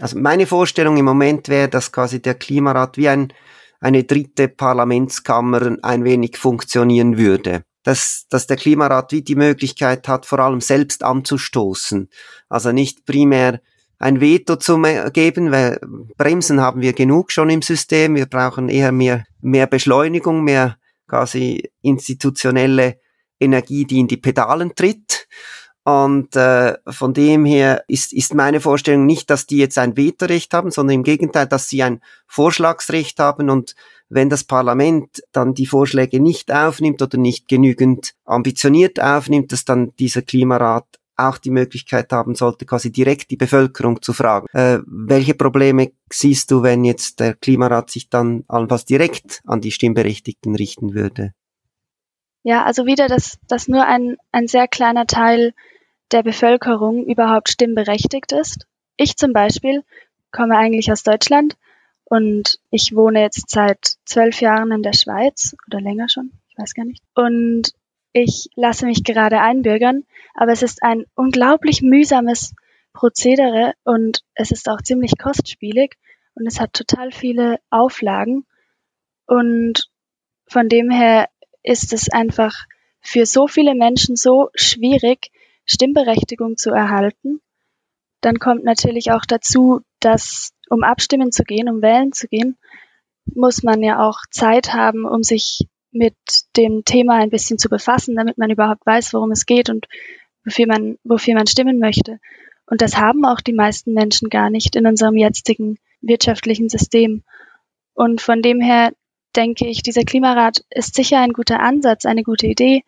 Also 0.00 0.18
meine 0.18 0.46
Vorstellung 0.46 0.96
im 0.96 1.04
Moment 1.04 1.48
wäre, 1.48 1.68
dass 1.68 1.92
quasi 1.92 2.20
der 2.20 2.34
Klimarat 2.34 2.96
wie 2.96 3.08
ein, 3.08 3.32
eine 3.80 4.04
dritte 4.04 4.48
Parlamentskammer 4.48 5.76
ein 5.82 6.04
wenig 6.04 6.36
funktionieren 6.36 7.18
würde. 7.18 7.64
Dass, 7.82 8.26
dass 8.28 8.46
der 8.46 8.56
Klimarat 8.56 9.12
wie 9.12 9.22
die 9.22 9.36
Möglichkeit 9.36 10.08
hat, 10.08 10.26
vor 10.26 10.40
allem 10.40 10.60
selbst 10.60 11.02
anzustoßen. 11.02 12.10
Also 12.48 12.72
nicht 12.72 13.06
primär 13.06 13.60
ein 13.98 14.20
Veto 14.20 14.56
zu 14.56 14.80
geben, 15.12 15.50
weil 15.50 15.80
Bremsen 16.16 16.60
haben 16.60 16.82
wir 16.82 16.92
genug 16.92 17.32
schon 17.32 17.50
im 17.50 17.62
System. 17.62 18.14
Wir 18.14 18.26
brauchen 18.26 18.68
eher 18.68 18.92
mehr, 18.92 19.24
mehr 19.40 19.66
Beschleunigung, 19.66 20.44
mehr 20.44 20.76
quasi 21.08 21.70
institutionelle 21.82 22.98
Energie, 23.40 23.84
die 23.84 24.00
in 24.00 24.08
die 24.08 24.16
Pedalen 24.16 24.74
tritt. 24.74 25.28
Und 25.84 26.36
äh, 26.36 26.76
von 26.86 27.14
dem 27.14 27.46
her 27.46 27.82
ist, 27.88 28.12
ist 28.12 28.34
meine 28.34 28.60
Vorstellung 28.60 29.06
nicht, 29.06 29.30
dass 29.30 29.46
die 29.46 29.56
jetzt 29.56 29.78
ein 29.78 29.96
Vetorecht 29.96 30.52
haben, 30.52 30.70
sondern 30.70 30.96
im 30.96 31.02
Gegenteil, 31.02 31.46
dass 31.46 31.70
sie 31.70 31.82
ein 31.82 32.02
Vorschlagsrecht 32.26 33.18
haben 33.20 33.48
und 33.48 33.74
wenn 34.10 34.28
das 34.28 34.44
Parlament 34.44 35.22
dann 35.32 35.54
die 35.54 35.66
Vorschläge 35.66 36.20
nicht 36.20 36.52
aufnimmt 36.52 37.00
oder 37.00 37.18
nicht 37.18 37.48
genügend 37.48 38.14
ambitioniert 38.24 39.00
aufnimmt, 39.00 39.52
dass 39.52 39.64
dann 39.64 39.94
dieser 39.98 40.22
Klimarat 40.22 40.84
auch 41.16 41.38
die 41.38 41.50
Möglichkeit 41.50 42.12
haben 42.12 42.34
sollte, 42.34 42.64
quasi 42.64 42.92
direkt 42.92 43.30
die 43.30 43.36
Bevölkerung 43.36 44.00
zu 44.02 44.12
fragen. 44.12 44.46
Äh, 44.52 44.78
welche 44.86 45.34
Probleme 45.34 45.92
siehst 46.10 46.50
du, 46.50 46.62
wenn 46.62 46.84
jetzt 46.84 47.20
der 47.20 47.34
Klimarat 47.34 47.90
sich 47.90 48.08
dann 48.08 48.44
allenfalls 48.46 48.84
direkt 48.84 49.40
an 49.44 49.60
die 49.60 49.72
Stimmberechtigten 49.72 50.54
richten 50.54 50.94
würde? 50.94 51.32
Ja, 52.42 52.64
also 52.64 52.86
wieder, 52.86 53.08
dass, 53.08 53.38
dass 53.48 53.68
nur 53.68 53.84
ein, 53.84 54.16
ein 54.32 54.46
sehr 54.46 54.68
kleiner 54.68 55.06
Teil 55.06 55.54
der 56.12 56.22
Bevölkerung 56.22 57.04
überhaupt 57.04 57.50
stimmberechtigt 57.50 58.32
ist. 58.32 58.66
Ich 58.96 59.16
zum 59.16 59.32
Beispiel 59.32 59.84
komme 60.32 60.56
eigentlich 60.56 60.90
aus 60.90 61.02
Deutschland 61.02 61.56
und 62.04 62.58
ich 62.70 62.94
wohne 62.94 63.20
jetzt 63.20 63.50
seit 63.50 63.96
zwölf 64.04 64.40
Jahren 64.40 64.72
in 64.72 64.82
der 64.82 64.94
Schweiz 64.94 65.54
oder 65.66 65.80
länger 65.80 66.08
schon, 66.08 66.32
ich 66.48 66.56
weiß 66.56 66.74
gar 66.74 66.84
nicht. 66.84 67.02
Und 67.14 67.72
ich 68.12 68.48
lasse 68.56 68.86
mich 68.86 69.04
gerade 69.04 69.40
einbürgern, 69.40 70.04
aber 70.34 70.52
es 70.52 70.62
ist 70.62 70.82
ein 70.82 71.04
unglaublich 71.14 71.82
mühsames 71.82 72.54
Prozedere 72.94 73.74
und 73.84 74.22
es 74.34 74.50
ist 74.50 74.68
auch 74.68 74.80
ziemlich 74.80 75.18
kostspielig 75.18 75.96
und 76.34 76.46
es 76.46 76.60
hat 76.60 76.72
total 76.72 77.12
viele 77.12 77.60
Auflagen 77.70 78.46
und 79.26 79.90
von 80.48 80.68
dem 80.68 80.90
her 80.90 81.28
ist 81.68 81.92
es 81.92 82.10
einfach 82.10 82.66
für 83.00 83.26
so 83.26 83.46
viele 83.46 83.74
Menschen 83.74 84.16
so 84.16 84.48
schwierig, 84.54 85.30
Stimmberechtigung 85.66 86.56
zu 86.56 86.70
erhalten. 86.70 87.40
Dann 88.20 88.38
kommt 88.38 88.64
natürlich 88.64 89.12
auch 89.12 89.24
dazu, 89.26 89.80
dass 90.00 90.52
um 90.70 90.82
abstimmen 90.82 91.30
zu 91.30 91.44
gehen, 91.44 91.68
um 91.68 91.82
wählen 91.82 92.12
zu 92.12 92.26
gehen, 92.26 92.56
muss 93.34 93.62
man 93.62 93.82
ja 93.82 94.06
auch 94.06 94.20
Zeit 94.30 94.72
haben, 94.72 95.04
um 95.04 95.22
sich 95.22 95.66
mit 95.90 96.16
dem 96.56 96.84
Thema 96.84 97.14
ein 97.14 97.30
bisschen 97.30 97.58
zu 97.58 97.68
befassen, 97.68 98.16
damit 98.16 98.38
man 98.38 98.50
überhaupt 98.50 98.84
weiß, 98.84 99.12
worum 99.14 99.30
es 99.30 99.46
geht 99.46 99.70
und 99.70 99.86
wofür 100.44 100.66
man, 100.66 100.98
wofür 101.04 101.34
man 101.34 101.46
stimmen 101.46 101.78
möchte. 101.78 102.18
Und 102.66 102.82
das 102.82 102.96
haben 102.96 103.24
auch 103.24 103.40
die 103.40 103.52
meisten 103.52 103.92
Menschen 103.92 104.28
gar 104.28 104.50
nicht 104.50 104.76
in 104.76 104.86
unserem 104.86 105.16
jetzigen 105.16 105.78
wirtschaftlichen 106.00 106.68
System. 106.68 107.22
Und 107.94 108.20
von 108.20 108.42
dem 108.42 108.60
her 108.60 108.92
denke 109.36 109.66
ich, 109.66 109.82
dieser 109.82 110.04
Klimarat 110.04 110.64
ist 110.70 110.94
sicher 110.94 111.20
ein 111.20 111.32
guter 111.32 111.60
Ansatz, 111.60 112.06
eine 112.06 112.22
gute 112.22 112.46
Idee, 112.46 112.82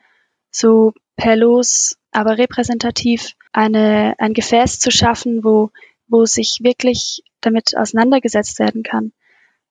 so 0.50 0.92
per 1.16 1.37
Los, 1.37 1.96
aber 2.12 2.38
repräsentativ 2.38 3.35
eine, 3.53 4.14
ein 4.18 4.35
Gefäß 4.35 4.79
zu 4.79 4.90
schaffen, 4.90 5.44
wo, 5.44 5.70
wo 6.09 6.24
sich 6.26 6.59
wirklich 6.62 7.22
damit 7.40 7.76
auseinandergesetzt 7.76 8.59
werden 8.59 8.83
kann. 8.83 9.12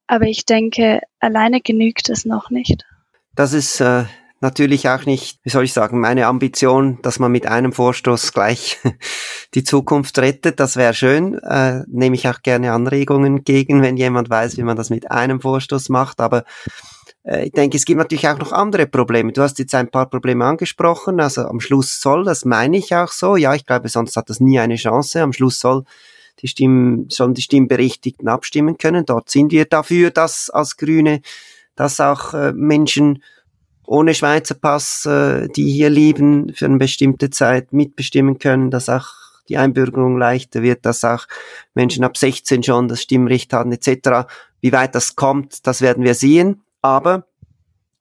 Aber 0.07 0.25
ich 0.25 0.45
denke, 0.45 1.01
alleine 1.19 1.61
genügt 1.61 2.09
es 2.09 2.25
noch 2.25 2.49
nicht. 2.49 2.85
Das 3.35 3.53
ist 3.53 3.79
äh, 3.79 4.05
natürlich 4.41 4.87
auch 4.89 5.05
nicht, 5.05 5.39
wie 5.43 5.49
soll 5.49 5.65
ich 5.65 5.73
sagen, 5.73 5.99
meine 5.99 6.27
Ambition, 6.27 6.99
dass 7.01 7.19
man 7.19 7.31
mit 7.31 7.45
einem 7.45 7.71
Vorstoß 7.71 8.33
gleich 8.33 8.77
die 9.53 9.63
Zukunft 9.63 10.17
rettet. 10.19 10.59
Das 10.59 10.75
wäre 10.75 10.93
schön. 10.93 11.35
Äh, 11.39 11.83
nehme 11.87 12.15
ich 12.15 12.27
auch 12.27 12.41
gerne 12.41 12.71
Anregungen 12.71 13.37
entgegen, 13.37 13.81
wenn 13.81 13.97
jemand 13.97 14.29
weiß, 14.29 14.57
wie 14.57 14.63
man 14.63 14.77
das 14.77 14.89
mit 14.89 15.11
einem 15.11 15.41
Vorstoß 15.41 15.89
macht. 15.89 16.19
Aber 16.21 16.43
äh, 17.23 17.45
ich 17.45 17.51
denke, 17.51 17.77
es 17.77 17.85
gibt 17.85 17.99
natürlich 17.99 18.27
auch 18.27 18.39
noch 18.39 18.51
andere 18.51 18.87
Probleme. 18.87 19.31
Du 19.31 19.41
hast 19.41 19.59
jetzt 19.59 19.75
ein 19.75 19.89
paar 19.89 20.09
Probleme 20.09 20.45
angesprochen. 20.45 21.19
Also 21.19 21.41
am 21.41 21.59
Schluss 21.59 21.99
soll, 21.99 22.23
das 22.23 22.45
meine 22.45 22.77
ich 22.77 22.95
auch 22.95 23.11
so. 23.11 23.35
Ja, 23.35 23.55
ich 23.55 23.65
glaube, 23.65 23.89
sonst 23.89 24.15
hat 24.15 24.29
das 24.29 24.39
nie 24.39 24.59
eine 24.59 24.75
Chance. 24.75 25.21
Am 25.21 25.33
Schluss 25.33 25.59
soll 25.59 25.83
die 26.41 26.47
Stimmen, 26.47 27.09
sollen 27.09 27.33
die 27.33 27.41
Stimmberechtigten 27.41 28.29
abstimmen 28.29 28.77
können. 28.77 29.05
Dort 29.05 29.29
sind 29.29 29.51
wir 29.51 29.65
dafür, 29.65 30.11
dass 30.11 30.49
als 30.49 30.77
Grüne 30.77 31.21
dass 31.79 32.01
auch 32.01 32.33
äh, 32.33 32.51
Menschen 32.51 33.23
ohne 33.89 34.13
Schweizer 34.13 34.53
Pass, 34.53 35.05
äh, 35.05 35.47
die 35.47 35.71
hier 35.71 35.89
leben, 35.89 36.53
für 36.53 36.65
eine 36.65 36.77
bestimmte 36.77 37.31
Zeit 37.31 37.73
mitbestimmen 37.73 38.37
können, 38.37 38.69
dass 38.69 38.87
auch 38.87 39.07
die 39.49 39.57
Einbürgerung 39.57 40.15
leichter 40.15 40.61
wird, 40.61 40.85
dass 40.85 41.03
auch 41.03 41.25
Menschen 41.73 42.03
ab 42.03 42.15
16 42.15 42.61
schon 42.61 42.87
das 42.87 43.01
Stimmrecht 43.01 43.51
haben 43.51 43.71
etc. 43.71 44.29
Wie 44.61 44.71
weit 44.71 44.93
das 44.93 45.15
kommt, 45.15 45.65
das 45.65 45.81
werden 45.81 46.03
wir 46.03 46.13
sehen. 46.13 46.61
Aber 46.83 47.25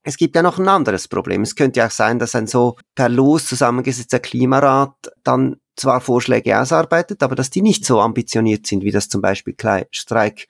es 0.03 0.19
gibt 0.19 0.37
ja 0.37 0.43
noch 0.43 0.59
ein 0.59 0.69
anderes 0.69 1.09
Problem. 1.09 1.41
Es 1.41 1.57
könnte 1.57 1.81
ja 1.81 1.87
auch 1.87 1.91
sein, 1.91 2.19
dass 2.19 2.35
ein 2.35 2.47
so 2.47 2.77
per 2.95 3.09
Los 3.09 3.47
zusammengesetzter 3.47 4.19
Klimarat 4.19 4.95
dann 5.25 5.57
zwar 5.75 6.03
Vorschläge 6.03 6.61
ausarbeitet, 6.61 7.23
aber 7.23 7.35
dass 7.35 7.49
die 7.49 7.63
nicht 7.63 7.87
so 7.87 8.01
ambitioniert 8.01 8.67
sind, 8.67 8.85
wie 8.85 8.91
das 8.91 9.09
zum 9.09 9.23
Beispiel 9.23 9.57
Strike 9.91 10.45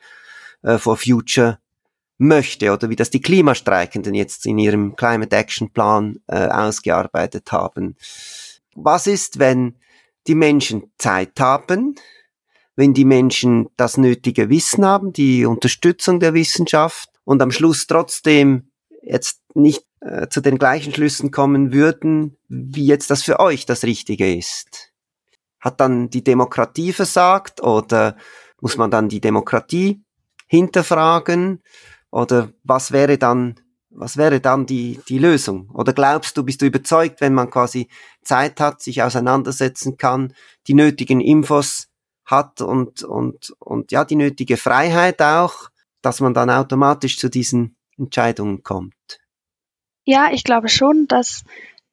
äh, 0.63 0.79
for 0.79 0.97
Future 0.97 1.59
möchte 2.19 2.73
oder 2.73 2.91
wie 2.91 2.97
das 2.97 3.11
die 3.11 3.21
Klimastreikenden 3.21 4.15
jetzt 4.15 4.45
in 4.45 4.59
ihrem 4.59 4.97
Climate 4.97 5.35
Action 5.35 5.73
Plan 5.73 6.19
äh, 6.27 6.49
ausgearbeitet 6.49 7.51
haben. 7.53 7.97
Was 8.75 9.07
ist, 9.07 9.39
wenn 9.39 9.77
die 10.27 10.35
Menschen 10.35 10.93
Zeit 10.99 11.41
haben, 11.41 11.95
wenn 12.77 12.93
die 12.95 13.05
Menschen 13.05 13.69
das 13.77 13.97
nötige 13.97 14.51
Wissen 14.51 14.85
haben, 14.85 15.13
die 15.13 15.47
Unterstützung 15.47 16.21
der 16.21 16.35
Wissenschaft 16.35 17.11
und 17.25 17.41
am 17.41 17.51
Schluss 17.51 17.87
trotzdem 17.87 18.71
jetzt 19.03 19.41
nicht 19.55 19.85
äh, 20.01 20.29
zu 20.29 20.41
den 20.41 20.59
gleichen 20.59 20.95
Schlüssen 20.95 21.31
kommen 21.31 21.73
würden, 21.73 22.37
wie 22.49 22.87
jetzt 22.87 23.11
das 23.11 23.23
für 23.23 23.41
euch 23.41 23.67
das 23.67 23.85
Richtige 23.85 24.33
ist? 24.33 24.93
Hat 25.61 25.81
dann 25.81 26.11
die 26.11 26.23
Demokratie 26.23 26.93
versagt 26.93 27.63
oder 27.63 28.17
muss 28.61 28.77
man 28.77 28.91
dann 28.91 29.09
die 29.09 29.21
Demokratie 29.21 30.05
hinterfragen? 30.47 31.63
Oder 32.11 32.53
was 32.65 32.93
wäre 32.93 33.19
dann, 33.19 33.61
was 33.91 34.17
wäre 34.17 34.41
dann 34.41 34.67
die, 34.67 35.01
die 35.09 35.19
Lösung? 35.19 35.71
Oder 35.71 35.93
glaubst 35.93 36.37
du, 36.37 36.43
bist 36.43 36.63
du 36.63 36.67
überzeugt, 36.67 37.21
wenn 37.21 37.35
man 37.35 37.51
quasi 37.51 37.89
Zeit 38.23 38.61
hat, 38.61 38.83
sich 38.83 39.03
auseinandersetzen 39.03 39.97
kann, 39.97 40.35
die 40.67 40.75
nötigen 40.75 41.21
Infos 41.21 41.89
hat 42.25 42.61
und, 42.61 43.03
und, 43.03 43.55
und 43.59 43.91
ja, 43.93 44.05
die 44.05 44.17
nötige 44.17 44.57
Freiheit 44.57 45.21
auch, 45.23 45.71
dass 46.03 46.21
man 46.21 46.35
dann 46.35 46.51
automatisch 46.51 47.19
zu 47.19 47.29
diesen 47.29 47.77
Entscheidungen 47.97 48.63
kommt? 48.63 48.95
Ja, 50.05 50.29
ich 50.33 50.45
glaube 50.45 50.69
schon, 50.69 51.07
dass 51.09 51.43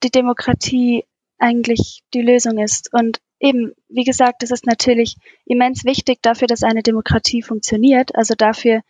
die 0.04 0.12
Demokratie 0.12 1.06
eigentlich 1.38 2.04
die 2.14 2.22
Lösung 2.22 2.60
ist. 2.60 2.94
Und 2.94 3.20
eben, 3.40 3.74
wie 3.90 4.04
gesagt, 4.04 4.44
es 4.44 4.52
ist 4.52 4.66
natürlich 4.66 5.16
immens 5.46 5.84
wichtig 5.84 6.20
dafür, 6.22 6.48
dass 6.48 6.64
eine 6.64 6.84
Demokratie 6.84 7.42
funktioniert, 7.42 8.16
also 8.16 8.34
dafür, 8.36 8.82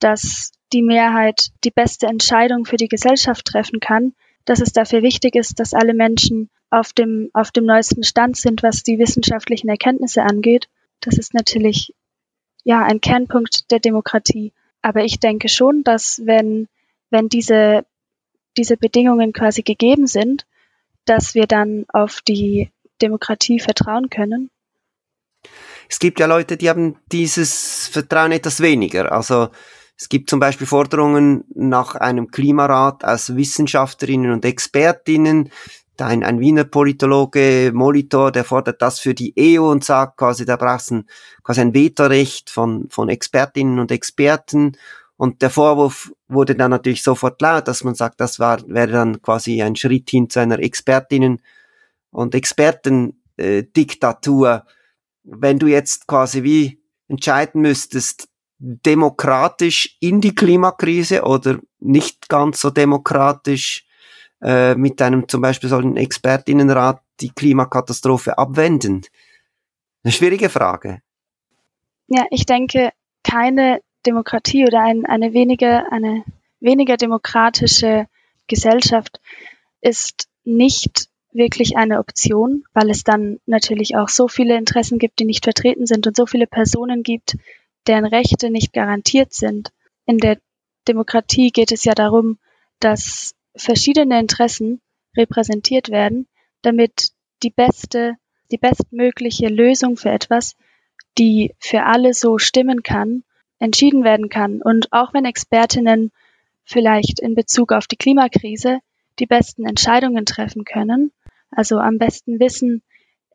dass 0.00 0.52
die 0.74 0.82
Mehrheit 0.82 1.50
die 1.62 1.70
beste 1.70 2.06
Entscheidung 2.06 2.66
für 2.66 2.76
die 2.76 2.88
Gesellschaft 2.88 3.46
treffen 3.46 3.80
kann, 3.80 4.12
dass 4.44 4.60
es 4.60 4.72
dafür 4.72 5.02
wichtig 5.02 5.36
ist, 5.36 5.60
dass 5.60 5.72
alle 5.72 5.94
Menschen 5.94 6.50
auf 6.68 6.92
dem, 6.92 7.30
auf 7.32 7.52
dem 7.52 7.64
neuesten 7.64 8.02
Stand 8.02 8.36
sind, 8.36 8.62
was 8.62 8.82
die 8.82 8.98
wissenschaftlichen 8.98 9.68
Erkenntnisse 9.68 10.22
angeht. 10.22 10.68
Das 11.00 11.16
ist 11.16 11.32
natürlich 11.32 11.94
ja 12.64 12.82
ein 12.82 13.00
Kernpunkt 13.00 13.70
der 13.70 13.78
Demokratie. 13.78 14.52
Aber 14.82 15.04
ich 15.04 15.20
denke 15.20 15.48
schon, 15.48 15.84
dass 15.84 16.20
wenn, 16.24 16.68
wenn 17.10 17.28
diese, 17.28 17.86
diese 18.56 18.76
Bedingungen 18.76 19.32
quasi 19.32 19.62
gegeben 19.62 20.06
sind, 20.06 20.44
dass 21.04 21.34
wir 21.34 21.46
dann 21.46 21.84
auf 21.88 22.20
die 22.26 22.70
Demokratie 23.00 23.60
vertrauen 23.60 24.10
können. 24.10 24.50
Es 25.88 25.98
gibt 25.98 26.18
ja 26.18 26.26
Leute, 26.26 26.56
die 26.56 26.68
haben 26.68 26.96
dieses 27.12 27.88
Vertrauen 27.88 28.32
etwas 28.32 28.60
weniger. 28.60 29.12
Also 29.12 29.50
es 29.96 30.08
gibt 30.08 30.28
zum 30.28 30.40
Beispiel 30.40 30.66
Forderungen 30.66 31.44
nach 31.54 31.94
einem 31.94 32.28
Klimarat 32.30 33.04
aus 33.04 33.36
Wissenschaftlerinnen 33.36 34.32
und 34.32 34.44
Expertinnen. 34.44 35.50
Ein, 35.98 36.24
ein 36.24 36.40
Wiener 36.40 36.64
Politologe, 36.64 37.70
Molitor, 37.72 38.32
der 38.32 38.42
fordert 38.42 38.82
das 38.82 38.98
für 38.98 39.14
die 39.14 39.32
EU 39.38 39.70
und 39.70 39.84
sagt 39.84 40.16
quasi, 40.16 40.44
da 40.44 40.56
braucht 40.56 40.90
es 40.90 41.04
quasi 41.44 41.60
ein 41.60 41.72
Vetorecht 41.72 42.50
von, 42.50 42.88
von 42.90 43.08
Expertinnen 43.08 43.78
und 43.78 43.92
Experten. 43.92 44.72
Und 45.16 45.42
der 45.42 45.50
Vorwurf 45.50 46.12
wurde 46.26 46.56
dann 46.56 46.72
natürlich 46.72 47.04
sofort 47.04 47.40
laut, 47.40 47.68
dass 47.68 47.84
man 47.84 47.94
sagt, 47.94 48.20
das 48.20 48.40
war, 48.40 48.66
wäre 48.66 48.90
dann 48.90 49.22
quasi 49.22 49.62
ein 49.62 49.76
Schritt 49.76 50.10
hin 50.10 50.28
zu 50.28 50.40
einer 50.40 50.58
Expertinnen- 50.58 51.40
und 52.10 52.34
Expertendiktatur. 52.34 54.48
Äh, 54.48 54.62
Wenn 55.22 55.60
du 55.60 55.68
jetzt 55.68 56.08
quasi 56.08 56.42
wie 56.42 56.82
entscheiden 57.06 57.60
müsstest, 57.60 58.26
demokratisch 58.64 59.96
in 60.00 60.20
die 60.20 60.34
Klimakrise 60.34 61.22
oder 61.22 61.58
nicht 61.80 62.28
ganz 62.28 62.60
so 62.60 62.70
demokratisch 62.70 63.86
äh, 64.40 64.74
mit 64.74 65.02
einem 65.02 65.28
zum 65.28 65.42
Beispiel 65.42 65.68
solchen 65.68 65.96
Expertinnenrat 65.98 67.02
die 67.20 67.28
Klimakatastrophe 67.28 68.38
abwenden? 68.38 69.02
Eine 70.02 70.12
schwierige 70.12 70.48
Frage. 70.48 71.02
Ja, 72.08 72.24
ich 72.30 72.46
denke, 72.46 72.90
keine 73.22 73.80
Demokratie 74.06 74.66
oder 74.66 74.82
ein, 74.82 75.04
eine 75.04 75.34
weniger, 75.34 75.92
eine 75.92 76.24
weniger 76.60 76.96
demokratische 76.96 78.06
Gesellschaft 78.46 79.20
ist 79.80 80.28
nicht 80.44 81.08
wirklich 81.32 81.76
eine 81.76 81.98
Option, 81.98 82.64
weil 82.72 82.88
es 82.90 83.04
dann 83.04 83.40
natürlich 83.44 83.96
auch 83.96 84.08
so 84.08 84.28
viele 84.28 84.56
Interessen 84.56 84.98
gibt, 84.98 85.18
die 85.18 85.24
nicht 85.24 85.44
vertreten 85.44 85.86
sind 85.86 86.06
und 86.06 86.16
so 86.16 86.26
viele 86.26 86.46
Personen 86.46 87.02
gibt, 87.02 87.36
deren 87.86 88.06
Rechte 88.06 88.50
nicht 88.50 88.72
garantiert 88.72 89.32
sind. 89.32 89.72
In 90.06 90.18
der 90.18 90.38
Demokratie 90.88 91.50
geht 91.50 91.72
es 91.72 91.84
ja 91.84 91.94
darum, 91.94 92.38
dass 92.80 93.34
verschiedene 93.56 94.18
Interessen 94.18 94.80
repräsentiert 95.16 95.90
werden, 95.90 96.26
damit 96.62 97.10
die 97.42 97.50
beste, 97.50 98.16
die 98.50 98.58
bestmögliche 98.58 99.48
Lösung 99.48 99.96
für 99.96 100.10
etwas, 100.10 100.56
die 101.18 101.54
für 101.58 101.84
alle 101.84 102.14
so 102.14 102.38
stimmen 102.38 102.82
kann, 102.82 103.22
entschieden 103.58 104.04
werden 104.04 104.28
kann. 104.28 104.60
Und 104.62 104.92
auch 104.92 105.14
wenn 105.14 105.24
Expertinnen 105.24 106.10
vielleicht 106.64 107.20
in 107.20 107.34
Bezug 107.34 107.72
auf 107.72 107.86
die 107.86 107.96
Klimakrise 107.96 108.80
die 109.18 109.26
besten 109.26 109.66
Entscheidungen 109.66 110.26
treffen 110.26 110.64
können, 110.64 111.12
also 111.50 111.78
am 111.78 111.98
besten 111.98 112.40
wissen, 112.40 112.82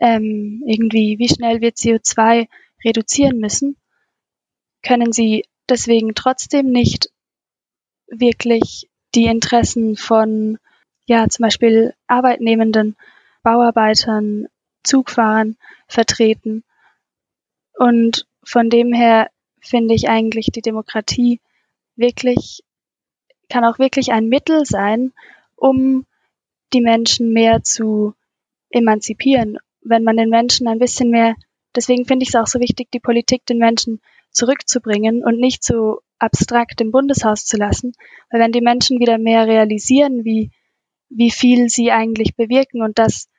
ähm, 0.01 0.63
irgendwie, 0.65 1.17
wie 1.19 1.29
schnell 1.29 1.61
wir 1.61 1.71
CO2 1.71 2.47
reduzieren 2.83 3.39
müssen, 3.39 3.77
können 4.81 5.11
sie 5.11 5.45
deswegen 5.69 6.15
trotzdem 6.15 6.71
nicht 6.71 7.09
wirklich 8.07 8.89
die 9.15 9.25
Interessen 9.25 9.95
von, 9.95 10.57
ja, 11.05 11.27
zum 11.27 11.43
Beispiel 11.43 11.93
Arbeitnehmenden, 12.07 12.95
Bauarbeitern, 13.43 14.47
Zugfahrern 14.83 15.57
vertreten. 15.87 16.63
Und 17.73 18.27
von 18.43 18.69
dem 18.69 18.93
her 18.93 19.29
finde 19.61 19.93
ich 19.93 20.09
eigentlich 20.09 20.47
die 20.47 20.61
Demokratie 20.61 21.39
wirklich, 21.95 22.63
kann 23.49 23.65
auch 23.65 23.79
wirklich 23.79 24.11
ein 24.11 24.27
Mittel 24.27 24.65
sein, 24.65 25.13
um 25.55 26.05
die 26.73 26.81
Menschen 26.81 27.33
mehr 27.33 27.63
zu 27.63 28.13
emanzipieren. 28.69 29.57
Wenn 29.81 30.03
man 30.03 30.17
den 30.17 30.29
Menschen 30.29 30.67
ein 30.67 30.79
bisschen 30.79 31.09
mehr, 31.09 31.35
deswegen 31.75 32.05
finde 32.05 32.23
ich 32.23 32.29
es 32.29 32.35
auch 32.35 32.47
so 32.47 32.59
wichtig, 32.59 32.89
die 32.91 32.99
Politik 32.99 33.45
den 33.45 33.57
Menschen 33.57 34.01
zurückzubringen 34.31 35.23
und 35.23 35.39
nicht 35.39 35.63
so 35.63 36.01
abstrakt 36.17 36.81
im 36.81 36.91
Bundeshaus 36.91 37.45
zu 37.45 37.57
lassen. 37.57 37.93
Weil 38.29 38.41
wenn 38.41 38.51
die 38.51 38.61
Menschen 38.61 38.99
wieder 38.99 39.17
mehr 39.17 39.47
realisieren, 39.47 40.25
wie, 40.25 40.51
wie 41.09 41.31
viel 41.31 41.69
sie 41.69 41.91
eigentlich 41.91 42.35
bewirken 42.35 42.81
und 42.81 42.99
dass, 42.99 43.29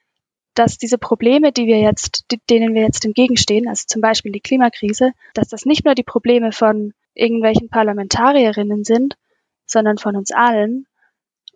dass 0.55 0.79
diese 0.79 0.99
Probleme, 0.99 1.53
die 1.53 1.67
wir 1.67 1.79
jetzt, 1.79 2.27
denen 2.49 2.75
wir 2.75 2.83
jetzt 2.83 3.05
entgegenstehen, 3.05 3.69
also 3.69 3.85
zum 3.87 4.01
Beispiel 4.01 4.33
die 4.33 4.41
Klimakrise, 4.41 5.13
dass 5.35 5.49
das 5.49 5.67
nicht 5.67 5.85
nur 5.85 5.95
die 5.95 6.03
Probleme 6.03 6.53
von 6.53 6.93
irgendwelchen 7.15 7.69
Parlamentarierinnen 7.69 8.85
sind, 8.85 9.17
sondern 9.67 9.99
von 9.99 10.17
uns 10.17 10.33
allen 10.33 10.87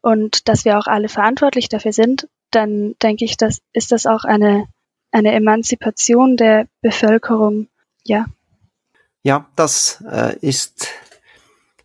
und 0.03 0.49
dass 0.49 0.65
wir 0.65 0.79
auch 0.79 0.87
alle 0.87 1.09
verantwortlich 1.09 1.69
dafür 1.69 1.93
sind, 1.93 2.29
dann 2.51 2.95
denke 3.03 3.25
ich, 3.25 3.37
dass 3.37 3.61
ist 3.73 3.91
das 3.91 4.07
auch 4.07 4.25
eine, 4.25 4.67
eine 5.11 5.33
Emanzipation 5.33 6.37
der 6.37 6.67
Bevölkerung, 6.83 7.69
ja. 8.05 8.27
Ja, 9.25 9.49
das 9.57 10.05
äh, 10.11 10.37
ist 10.41 10.87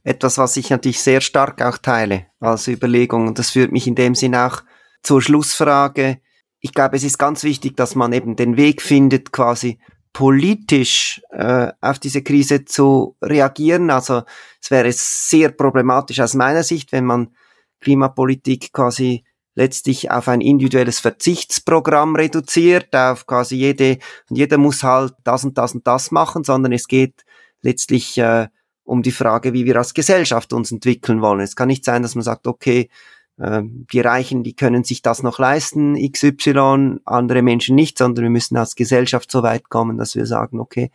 etwas, 0.03 0.37
was 0.37 0.57
ich 0.57 0.69
natürlich 0.69 1.01
sehr 1.01 1.21
stark 1.21 1.61
auch 1.61 1.77
teile 1.77 2.25
als 2.41 2.67
Überlegung. 2.67 3.27
Und 3.27 3.39
das 3.39 3.51
führt 3.51 3.71
mich 3.71 3.87
in 3.87 3.95
dem 3.95 4.13
Sinn 4.13 4.35
auch 4.35 4.61
zur 5.03 5.21
Schlussfrage. 5.21 6.19
Ich 6.59 6.73
glaube, 6.73 6.97
es 6.97 7.03
ist 7.05 7.17
ganz 7.17 7.43
wichtig, 7.43 7.77
dass 7.77 7.95
man 7.95 8.11
eben 8.11 8.35
den 8.35 8.57
Weg 8.57 8.81
findet, 8.81 9.31
quasi 9.31 9.79
politisch 10.11 11.21
äh, 11.29 11.71
auf 11.79 11.99
diese 11.99 12.23
Krise 12.23 12.65
zu 12.65 13.15
reagieren. 13.21 13.89
Also 13.89 14.23
es 14.61 14.69
wäre 14.69 14.91
sehr 14.91 15.49
problematisch 15.49 16.19
aus 16.19 16.33
meiner 16.33 16.63
Sicht, 16.63 16.91
wenn 16.91 17.05
man 17.05 17.33
Klimapolitik 17.79 18.73
quasi 18.73 19.23
letztlich 19.55 20.11
auf 20.11 20.27
ein 20.27 20.41
individuelles 20.41 20.99
Verzichtsprogramm 20.99 22.17
reduziert, 22.17 22.93
auf 22.93 23.25
quasi 23.25 23.55
jede, 23.55 23.99
und 24.29 24.35
jeder 24.35 24.57
muss 24.57 24.83
halt 24.83 25.13
das 25.23 25.45
und 25.45 25.57
das 25.57 25.73
und 25.73 25.87
das 25.87 26.11
machen, 26.11 26.43
sondern 26.43 26.73
es 26.73 26.87
geht 26.87 27.23
letztlich 27.61 28.17
äh, 28.17 28.47
um 28.83 29.03
die 29.03 29.11
Frage, 29.11 29.53
wie 29.53 29.65
wir 29.65 29.75
als 29.77 29.93
Gesellschaft 29.93 30.51
uns 30.53 30.71
entwickeln 30.71 31.21
wollen. 31.21 31.41
Es 31.41 31.55
kann 31.55 31.67
nicht 31.67 31.85
sein, 31.85 32.01
dass 32.01 32.15
man 32.15 32.23
sagt, 32.23 32.47
okay, 32.47 32.89
äh, 33.37 33.61
die 33.63 34.01
Reichen, 34.01 34.43
die 34.43 34.55
können 34.55 34.83
sich 34.83 35.01
das 35.01 35.23
noch 35.23 35.39
leisten, 35.39 35.95
XY, 35.95 36.99
andere 37.05 37.41
Menschen 37.41 37.75
nicht, 37.75 37.97
sondern 37.97 38.23
wir 38.23 38.29
müssen 38.31 38.57
als 38.57 38.75
Gesellschaft 38.75 39.31
so 39.31 39.43
weit 39.43 39.69
kommen, 39.69 39.97
dass 39.97 40.15
wir 40.15 40.25
sagen, 40.25 40.59
okay, 40.59 40.91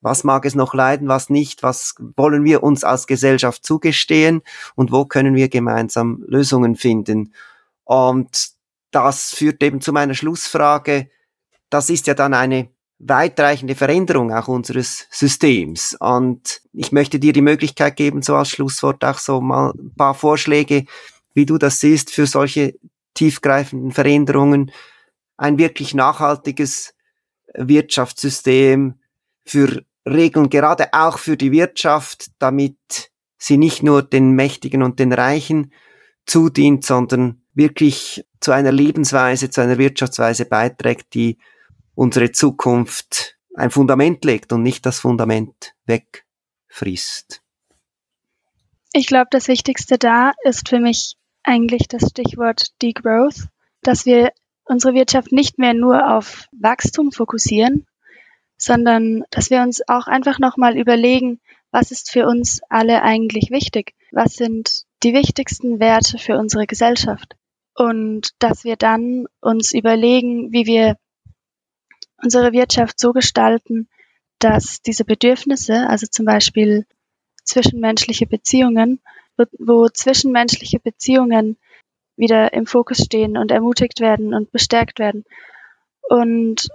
was 0.00 0.24
mag 0.24 0.44
es 0.44 0.56
noch 0.56 0.74
leiden, 0.74 1.06
was 1.06 1.30
nicht, 1.30 1.62
was 1.62 1.94
wollen 2.16 2.44
wir 2.44 2.62
uns 2.62 2.82
als 2.82 3.06
Gesellschaft 3.06 3.64
zugestehen 3.64 4.42
und 4.74 4.90
wo 4.90 5.04
können 5.04 5.36
wir 5.36 5.48
gemeinsam 5.48 6.24
Lösungen 6.26 6.74
finden. 6.74 7.32
Und 7.84 8.50
das 8.90 9.30
führt 9.30 9.62
eben 9.62 9.80
zu 9.80 9.92
meiner 9.92 10.14
Schlussfrage. 10.14 11.08
Das 11.70 11.88
ist 11.88 12.08
ja 12.08 12.14
dann 12.14 12.34
eine 12.34 12.68
weitreichende 13.04 13.74
Veränderung 13.74 14.32
auch 14.32 14.48
unseres 14.48 15.06
Systems. 15.10 15.96
Und 15.98 16.62
ich 16.72 16.92
möchte 16.92 17.18
dir 17.18 17.32
die 17.32 17.42
Möglichkeit 17.42 17.96
geben, 17.96 18.22
so 18.22 18.36
als 18.36 18.50
Schlusswort 18.50 19.04
auch 19.04 19.18
so 19.18 19.40
mal 19.40 19.72
ein 19.76 19.94
paar 19.94 20.14
Vorschläge, 20.14 20.84
wie 21.34 21.46
du 21.46 21.58
das 21.58 21.80
siehst 21.80 22.10
für 22.10 22.26
solche 22.26 22.74
tiefgreifenden 23.14 23.90
Veränderungen. 23.90 24.70
Ein 25.36 25.58
wirklich 25.58 25.94
nachhaltiges 25.94 26.94
Wirtschaftssystem 27.54 29.00
für 29.44 29.82
Regeln, 30.06 30.48
gerade 30.48 30.92
auch 30.92 31.18
für 31.18 31.36
die 31.36 31.52
Wirtschaft, 31.52 32.30
damit 32.38 32.76
sie 33.36 33.58
nicht 33.58 33.82
nur 33.82 34.02
den 34.02 34.30
Mächtigen 34.32 34.82
und 34.82 35.00
den 35.00 35.12
Reichen 35.12 35.72
zudient, 36.24 36.84
sondern 36.84 37.42
wirklich 37.54 38.24
zu 38.40 38.52
einer 38.52 38.72
Lebensweise, 38.72 39.50
zu 39.50 39.60
einer 39.60 39.78
Wirtschaftsweise 39.78 40.44
beiträgt, 40.44 41.14
die 41.14 41.38
unsere 41.94 42.32
Zukunft 42.32 43.36
ein 43.54 43.70
Fundament 43.70 44.24
legt 44.24 44.52
und 44.52 44.62
nicht 44.62 44.86
das 44.86 45.00
Fundament 45.00 45.74
wegfrisst. 45.86 47.42
Ich 48.92 49.06
glaube, 49.06 49.28
das 49.30 49.48
Wichtigste 49.48 49.98
da 49.98 50.32
ist 50.44 50.68
für 50.68 50.78
mich 50.78 51.16
eigentlich 51.42 51.88
das 51.88 52.10
Stichwort 52.10 52.66
Degrowth, 52.82 53.48
dass 53.82 54.06
wir 54.06 54.32
unsere 54.64 54.94
Wirtschaft 54.94 55.32
nicht 55.32 55.58
mehr 55.58 55.74
nur 55.74 56.14
auf 56.14 56.46
Wachstum 56.52 57.12
fokussieren, 57.12 57.86
sondern 58.56 59.24
dass 59.30 59.50
wir 59.50 59.62
uns 59.62 59.82
auch 59.88 60.06
einfach 60.06 60.38
nochmal 60.38 60.78
überlegen, 60.78 61.40
was 61.70 61.90
ist 61.90 62.10
für 62.10 62.26
uns 62.26 62.60
alle 62.68 63.02
eigentlich 63.02 63.50
wichtig? 63.50 63.94
Was 64.12 64.34
sind 64.34 64.84
die 65.02 65.14
wichtigsten 65.14 65.80
Werte 65.80 66.18
für 66.18 66.36
unsere 66.36 66.66
Gesellschaft? 66.66 67.34
Und 67.74 68.30
dass 68.38 68.64
wir 68.64 68.76
dann 68.76 69.26
uns 69.40 69.72
überlegen, 69.72 70.52
wie 70.52 70.66
wir 70.66 70.96
unsere 72.22 72.52
Wirtschaft 72.52 72.98
so 72.98 73.12
gestalten, 73.12 73.88
dass 74.38 74.82
diese 74.82 75.04
Bedürfnisse, 75.04 75.88
also 75.88 76.06
zum 76.06 76.24
Beispiel 76.24 76.86
zwischenmenschliche 77.44 78.26
Beziehungen, 78.26 79.00
wo, 79.36 79.44
wo 79.58 79.88
zwischenmenschliche 79.88 80.80
Beziehungen 80.80 81.56
wieder 82.16 82.52
im 82.52 82.66
Fokus 82.66 82.98
stehen 82.98 83.36
und 83.36 83.50
ermutigt 83.50 84.00
werden 84.00 84.34
und 84.34 84.52
bestärkt 84.52 84.98
werden. 84.98 85.24
Und 86.08 86.68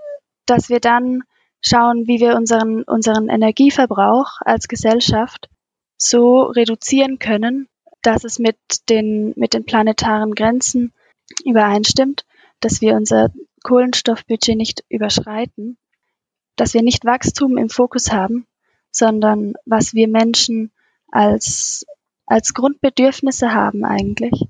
dass 0.45 0.69
wir 0.69 0.79
dann 0.79 1.23
schauen, 1.61 2.07
wie 2.07 2.19
wir 2.19 2.35
unseren, 2.35 2.83
unseren 2.83 3.29
Energieverbrauch 3.29 4.39
als 4.41 4.67
Gesellschaft 4.67 5.49
so 5.97 6.43
reduzieren 6.43 7.19
können, 7.19 7.67
dass 8.01 8.23
es 8.23 8.39
mit 8.39 8.57
den, 8.89 9.33
mit 9.35 9.53
den 9.53 9.65
planetaren 9.65 10.35
Grenzen 10.35 10.93
übereinstimmt, 11.43 12.25
dass 12.59 12.81
wir 12.81 12.95
unser 12.95 13.31
Kohlenstoffbudget 13.67 14.55
nicht 14.55 14.85
überschreiten, 14.87 15.77
dass 16.55 16.73
wir 16.73 16.83
nicht 16.83 17.03
Wachstum 17.03 17.57
im 17.57 17.69
Fokus 17.69 18.13
haben, 18.13 18.47
sondern 18.91 19.55
was 19.65 19.93
wir 19.93 20.07
Menschen 20.07 20.71
als, 21.11 21.85
als 22.25 22.53
Grundbedürfnisse 22.53 23.53
haben 23.53 23.83
eigentlich. 23.83 24.45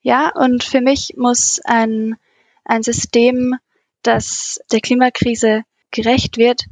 Ja, 0.00 0.32
und 0.34 0.64
für 0.64 0.80
mich 0.80 1.14
muss 1.16 1.60
ein, 1.64 2.16
ein 2.64 2.82
System, 2.82 3.54
das 4.02 4.58
der 4.72 4.80
Klimakrise 4.80 5.62
gerecht 5.92 6.36
wird, 6.36 6.64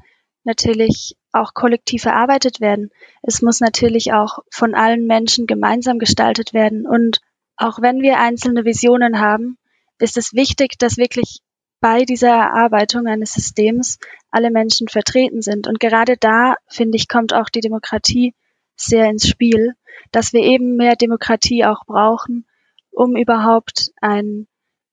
natürlich 0.43 1.17
auch 1.31 1.55
kollektiv 1.55 2.07
erarbeitet 2.07 2.61
werden. 2.61 2.91
Es 3.23 3.41
muss 3.41 3.61
natürlich 3.61 4.13
auch 4.13 4.41
von 4.51 4.75
allen 4.75 5.07
Menschen 5.07 5.47
gemeinsam 5.47 6.01
gestaltet 6.01 6.55
werden. 6.55 6.89
Und 6.89 7.21
auch 7.57 7.81
wenn 7.81 8.03
wir 8.03 8.19
einzelne 8.19 8.65
Visionen 8.65 9.21
haben, 9.21 9.59
ist 10.01 10.17
es 10.17 10.35
wichtig, 10.35 10.77
dass 10.79 10.97
wirklich 10.97 11.41
bei 11.85 12.07
dieser 12.07 12.31
Erarbeitung 12.31 13.07
eines 13.07 13.35
Systems 13.35 13.99
alle 14.31 14.51
Menschen 14.51 14.89
vertreten 14.89 15.43
sind. 15.43 15.67
Und 15.67 15.81
gerade 15.81 16.17
da, 16.17 16.55
finde 16.67 16.97
ich, 16.97 17.09
kommt 17.09 17.35
auch 17.35 17.51
die 17.51 17.61
Demokratie 17.61 18.33
sehr 18.75 19.11
ins 19.11 19.29
Spiel, 19.29 19.75
dass 20.11 20.33
wir 20.33 20.41
eben 20.41 20.77
mehr 20.77 20.97
Demokratie 20.97 21.67
auch 21.67 21.85
brauchen, 21.85 22.47
um 22.91 23.17
überhaupt 23.17 23.93
ein, 24.01 24.47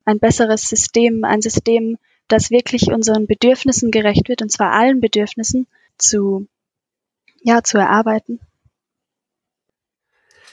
ein 0.04 0.20
besseres 0.20 0.64
System, 0.64 1.24
ein 1.24 1.42
System, 1.42 1.98
das 2.28 2.52
wirklich 2.52 2.92
unseren 2.92 3.26
Bedürfnissen 3.26 3.92
gerecht 3.92 4.28
wird, 4.28 4.42
und 4.42 4.52
zwar 4.52 4.74
allen 4.74 5.00
Bedürfnissen, 5.00 5.68
zu, 5.98 6.46
ja, 7.42 7.64
zu 7.64 7.78
erarbeiten. 7.78 8.42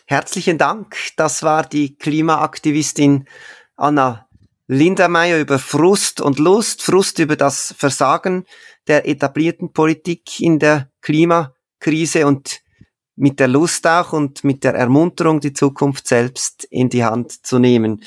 Herzlichen 0.06 0.56
Dank. 0.56 0.94
Das 1.16 1.42
war 1.42 1.64
die 1.64 1.96
Klimaaktivistin 1.96 3.26
Anna 3.74 4.27
Lindermeier 4.68 5.40
über 5.40 5.58
Frust 5.58 6.20
und 6.20 6.38
Lust, 6.38 6.82
Frust 6.82 7.18
über 7.18 7.36
das 7.36 7.74
Versagen 7.76 8.44
der 8.86 9.08
etablierten 9.08 9.72
Politik 9.72 10.40
in 10.40 10.58
der 10.58 10.90
Klimakrise 11.00 12.26
und 12.26 12.60
mit 13.16 13.40
der 13.40 13.48
Lust 13.48 13.86
auch 13.86 14.12
und 14.12 14.44
mit 14.44 14.62
der 14.62 14.74
Ermunterung, 14.74 15.40
die 15.40 15.54
Zukunft 15.54 16.06
selbst 16.06 16.64
in 16.64 16.88
die 16.88 17.04
Hand 17.04 17.44
zu 17.44 17.58
nehmen. 17.58 18.04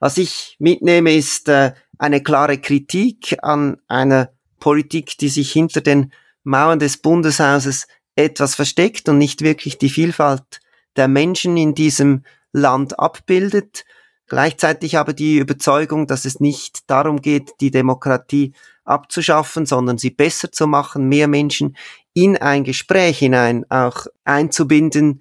Was 0.00 0.18
ich 0.18 0.56
mitnehme, 0.58 1.14
ist 1.14 1.48
äh, 1.48 1.72
eine 1.98 2.22
klare 2.22 2.58
Kritik 2.58 3.38
an 3.42 3.78
einer 3.86 4.32
Politik, 4.58 5.16
die 5.18 5.28
sich 5.28 5.52
hinter 5.52 5.80
den 5.80 6.12
Mauern 6.42 6.78
des 6.78 6.98
Bundeshauses 6.98 7.86
etwas 8.16 8.54
versteckt 8.54 9.08
und 9.08 9.18
nicht 9.18 9.42
wirklich 9.42 9.78
die 9.78 9.88
Vielfalt 9.88 10.60
der 10.96 11.08
Menschen 11.08 11.56
in 11.56 11.74
diesem 11.74 12.24
Land 12.52 12.98
abbildet. 12.98 13.84
Gleichzeitig 14.30 14.96
aber 14.96 15.12
die 15.12 15.38
Überzeugung, 15.38 16.06
dass 16.06 16.24
es 16.24 16.38
nicht 16.38 16.88
darum 16.88 17.20
geht, 17.20 17.54
die 17.60 17.72
Demokratie 17.72 18.52
abzuschaffen, 18.84 19.66
sondern 19.66 19.98
sie 19.98 20.10
besser 20.10 20.52
zu 20.52 20.68
machen, 20.68 21.08
mehr 21.08 21.26
Menschen 21.26 21.76
in 22.14 22.36
ein 22.36 22.62
Gespräch 22.62 23.18
hinein 23.18 23.68
auch 23.72 24.06
einzubinden, 24.22 25.20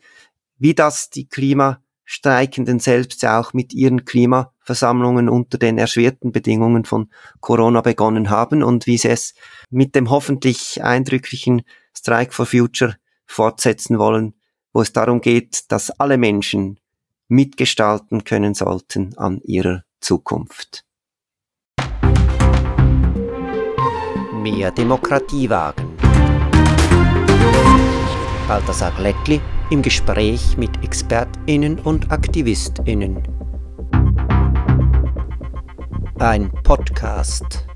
wie 0.60 0.76
das 0.76 1.10
die 1.10 1.28
Klimastreikenden 1.28 2.78
selbst 2.78 3.24
ja 3.24 3.40
auch 3.40 3.52
mit 3.52 3.74
ihren 3.74 4.06
Klimaversammlungen 4.06 5.28
unter 5.28 5.58
den 5.58 5.80
erschwerten 5.80 6.32
Bedingungen 6.32 6.86
von 6.86 7.10
Corona 7.40 7.82
begonnen 7.82 8.30
haben 8.30 8.62
und 8.62 8.86
wie 8.86 9.00
sie 9.00 9.10
es 9.10 9.34
mit 9.72 9.96
dem 9.96 10.12
hoffentlich 10.12 10.84
eindrücklichen 10.84 11.64
Strike 11.98 12.32
for 12.32 12.46
Future 12.46 12.96
fortsetzen 13.26 13.98
wollen, 13.98 14.36
wo 14.72 14.84
es 14.84 14.94
darum 14.94 15.20
geht, 15.20 15.72
dass 15.72 15.90
alle 15.90 16.20
Menschen 16.20 16.79
mitgestalten 17.30 18.24
können 18.24 18.54
sollten 18.56 19.18
an 19.18 19.40
ihrer 19.44 19.84
Zukunft. 20.02 20.84
Mehr 24.34 24.72
Demokratie 24.72 25.50
wagen. 25.50 25.96
Balthasar 28.48 28.92
Glättli 28.92 29.40
im 29.70 29.84
Gespräch 29.84 30.58
mit 30.58 30.84
ExpertInnen 30.84 31.80
und 31.80 32.12
AktivistInnen. 32.12 33.22
Ein 36.18 36.52
Podcast. 36.64 37.68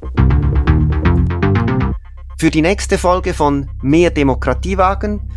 Für 2.40 2.50
die 2.50 2.62
nächste 2.62 2.98
Folge 2.98 3.34
von 3.34 3.70
Mehr 3.82 4.10
Demokratie 4.10 4.78
wagen 4.78 5.30